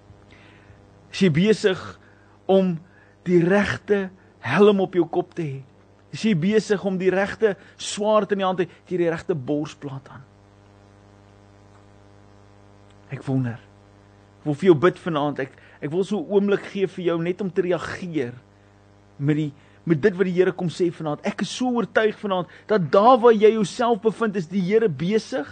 Is 1.11 1.19
jy 1.19 1.29
besig 1.29 1.99
om 2.45 2.79
die 3.23 3.43
regte 3.43 4.09
helm 4.39 4.79
op 4.79 4.93
jou 4.93 5.05
kop 5.05 5.33
te 5.33 5.41
hê? 5.41 5.63
Is 6.11 6.23
jy 6.23 6.35
besig 6.35 6.83
om 6.85 6.97
die 6.97 7.09
regte 7.09 7.55
swaard 7.77 8.31
in 8.31 8.37
die 8.37 8.45
hand 8.45 8.57
te 8.57 8.65
hê, 8.65 8.97
die 8.97 9.09
regte 9.09 9.35
borsplaat 9.35 10.09
aan? 10.09 10.23
Ek 13.09 13.23
wonder. 13.23 13.59
Ek 14.39 14.45
wil 14.45 14.53
vir 14.53 14.67
jou 14.71 14.75
bid 14.75 14.99
vanaand. 14.99 15.39
Ek 15.39 15.51
ek 15.83 15.91
wil 15.91 16.03
so 16.03 16.19
'n 16.19 16.31
oomblik 16.31 16.63
gee 16.71 16.87
vir 16.87 17.05
jou 17.05 17.21
net 17.21 17.41
om 17.41 17.51
te 17.51 17.61
reageer 17.61 18.33
met 19.17 19.35
die 19.35 19.53
met 19.83 20.01
dit 20.01 20.15
wat 20.15 20.27
die 20.29 20.35
Here 20.35 20.53
kom 20.55 20.69
sê 20.71 20.87
vanaand. 20.93 21.23
Ek 21.27 21.43
is 21.43 21.51
so 21.51 21.73
oortuig 21.75 22.15
vanaand 22.19 22.51
dat 22.69 22.87
daar 22.91 23.17
waar 23.19 23.35
jy 23.35 23.53
jouself 23.57 24.01
bevind, 24.03 24.37
is 24.39 24.47
die 24.51 24.63
Here 24.63 24.89
besig 24.89 25.49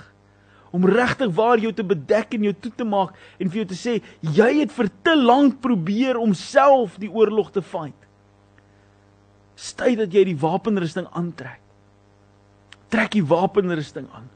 om 0.72 0.88
regtig 0.88 1.34
waar 1.36 1.60
jou 1.60 1.74
te 1.76 1.84
bedek 1.84 2.38
en 2.38 2.48
jou 2.48 2.54
toe 2.63 2.72
te 2.80 2.88
maak 2.88 3.15
en 3.38 3.50
vir 3.52 3.62
jou 3.62 3.67
te 3.74 3.78
sê 3.78 3.98
jy 4.24 4.52
het 4.62 4.72
vir 4.72 4.88
te 5.04 5.15
lank 5.20 5.60
probeer 5.63 6.20
om 6.20 6.32
self 6.38 6.96
die 7.02 7.12
oorlog 7.12 7.52
te 7.52 7.62
fight. 7.62 7.98
Stay 9.60 9.98
dat 10.00 10.13
jy 10.15 10.24
die 10.32 10.39
wapenrusting 10.39 11.10
aantrek. 11.12 11.60
Trek 12.91 13.12
die 13.13 13.24
wapenrusting 13.24 14.08
aan. 14.15 14.30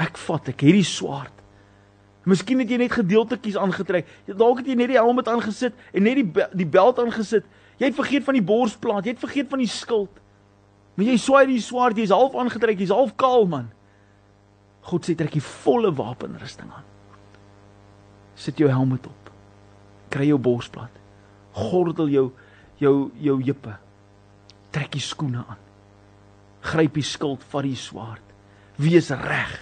Ek 0.00 0.18
vat 0.26 0.48
ek 0.52 0.64
hierdie 0.66 0.84
swaard. 0.84 1.32
Miskien 2.26 2.58
het 2.60 2.72
jy 2.72 2.80
net 2.80 2.96
gedeeltetjies 2.96 3.56
aangetrek. 3.60 4.08
Dalk 4.26 4.60
het 4.60 4.72
jy 4.72 4.74
net 4.80 4.90
die 4.90 4.98
helm 4.98 5.20
het 5.20 5.28
aangesit 5.30 5.76
en 5.94 6.04
net 6.08 6.18
die 6.18 6.48
die 6.58 6.66
beld 6.66 6.98
aangesit. 6.98 7.46
Jy 7.76 7.90
het 7.90 7.98
vergeet 7.98 8.24
van 8.24 8.38
die 8.38 8.44
borsplaat, 8.44 9.04
jy 9.04 9.14
het 9.14 9.22
vergeet 9.22 9.50
van 9.52 9.60
die 9.60 9.70
skild. 9.70 10.22
Maar 10.96 11.10
jy 11.10 11.16
swaai 11.20 11.46
die 11.50 11.60
swaard, 11.60 11.98
jy's 12.00 12.14
half 12.14 12.36
aangetrek, 12.38 12.80
jy's 12.80 12.94
half 12.94 13.12
kaal 13.20 13.44
man. 13.50 13.68
God 14.86 15.04
sê 15.04 15.16
trek 15.18 15.34
die 15.34 15.44
volle 15.44 15.90
wapenrusting 15.92 16.70
aan. 16.72 16.86
Sit 18.38 18.60
jou 18.60 18.70
helm 18.70 18.94
op. 18.96 19.30
Kry 20.12 20.28
jou 20.30 20.38
borsplaat. 20.40 20.92
Gordel 21.56 22.12
jou 22.12 22.26
jou 22.80 23.10
jou 23.20 23.36
jippe. 23.40 23.72
Trek 24.72 24.92
die 24.92 25.04
skoene 25.04 25.44
aan. 25.48 25.60
Gryp 26.66 26.96
die 26.98 27.04
skild, 27.06 27.44
vat 27.52 27.64
die 27.64 27.78
swaard. 27.78 28.34
Wees 28.80 29.08
reg. 29.10 29.54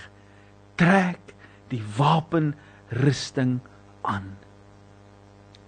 Trek 0.81 1.35
die 1.71 1.83
wapenrusting 1.99 3.59
aan. 4.03 4.33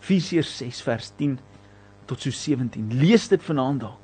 Efesiërs 0.06 0.52
6 0.60 0.82
vers 0.86 1.12
10 1.18 1.38
tot 2.06 2.20
so 2.20 2.30
17. 2.30 2.92
Lees 3.00 3.28
dit 3.28 3.42
vanaand 3.42 3.80
dalk. 3.80 4.00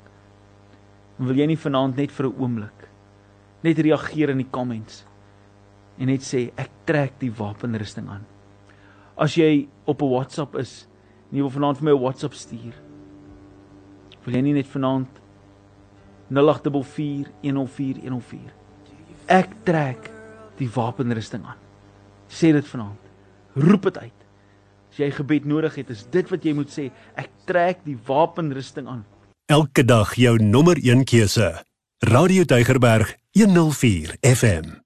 En 1.19 1.27
wil 1.27 1.37
jy 1.37 1.47
nie 1.47 1.59
vanaand 1.59 1.97
net 1.97 2.11
vir 2.11 2.27
'n 2.27 2.35
oomblik 2.39 2.89
net 3.63 3.79
reageer 3.79 4.31
in 4.31 4.39
die 4.39 4.51
comments 4.51 5.05
en 5.99 6.07
net 6.07 6.23
sê 6.27 6.51
ek 6.57 6.71
trek 6.85 7.13
die 7.21 7.31
wapenrusting 7.31 8.09
aan. 8.09 8.27
As 9.17 9.37
jy 9.37 9.69
op 9.87 10.03
'n 10.03 10.11
WhatsApp 10.11 10.57
is, 10.57 10.89
en 11.31 11.37
jy 11.37 11.43
wil 11.43 11.51
vanaand 11.51 11.79
vir 11.79 11.85
my 11.85 11.93
'n 11.93 12.01
WhatsApp 12.01 12.35
stuur. 12.35 12.75
Wil 14.25 14.35
jy 14.35 14.43
nie 14.43 14.53
net 14.53 14.67
vanaand 14.67 15.09
0844104104. 16.31 18.51
Ek 19.27 19.49
trek 19.65 20.11
die 20.57 20.71
wapenrusting 20.71 21.45
aan. 21.45 21.57
Sê 22.29 22.53
dit 22.53 22.67
vanaand. 22.67 22.99
Roep 23.55 23.83
dit 23.83 23.99
uit. 23.99 24.22
As 24.93 24.99
jy 25.01 25.09
gebed 25.17 25.47
nodig 25.49 25.79
het, 25.81 25.89
is 25.89 26.05
dit 26.13 26.29
wat 26.29 26.45
jy 26.45 26.53
moet 26.53 26.69
sê. 26.69 26.91
Ek 27.17 27.31
trek 27.49 27.81
die 27.89 27.97
wapenrusting 27.97 28.91
aan. 28.93 29.07
Elke 29.49 29.87
dag 29.89 30.13
jou 30.21 30.37
nommer 30.37 30.77
1 30.77 31.07
keuse. 31.09 31.49
Radio 32.05 32.45
Deugerberg 32.45 33.17
104 33.33 34.19
FM. 34.21 34.82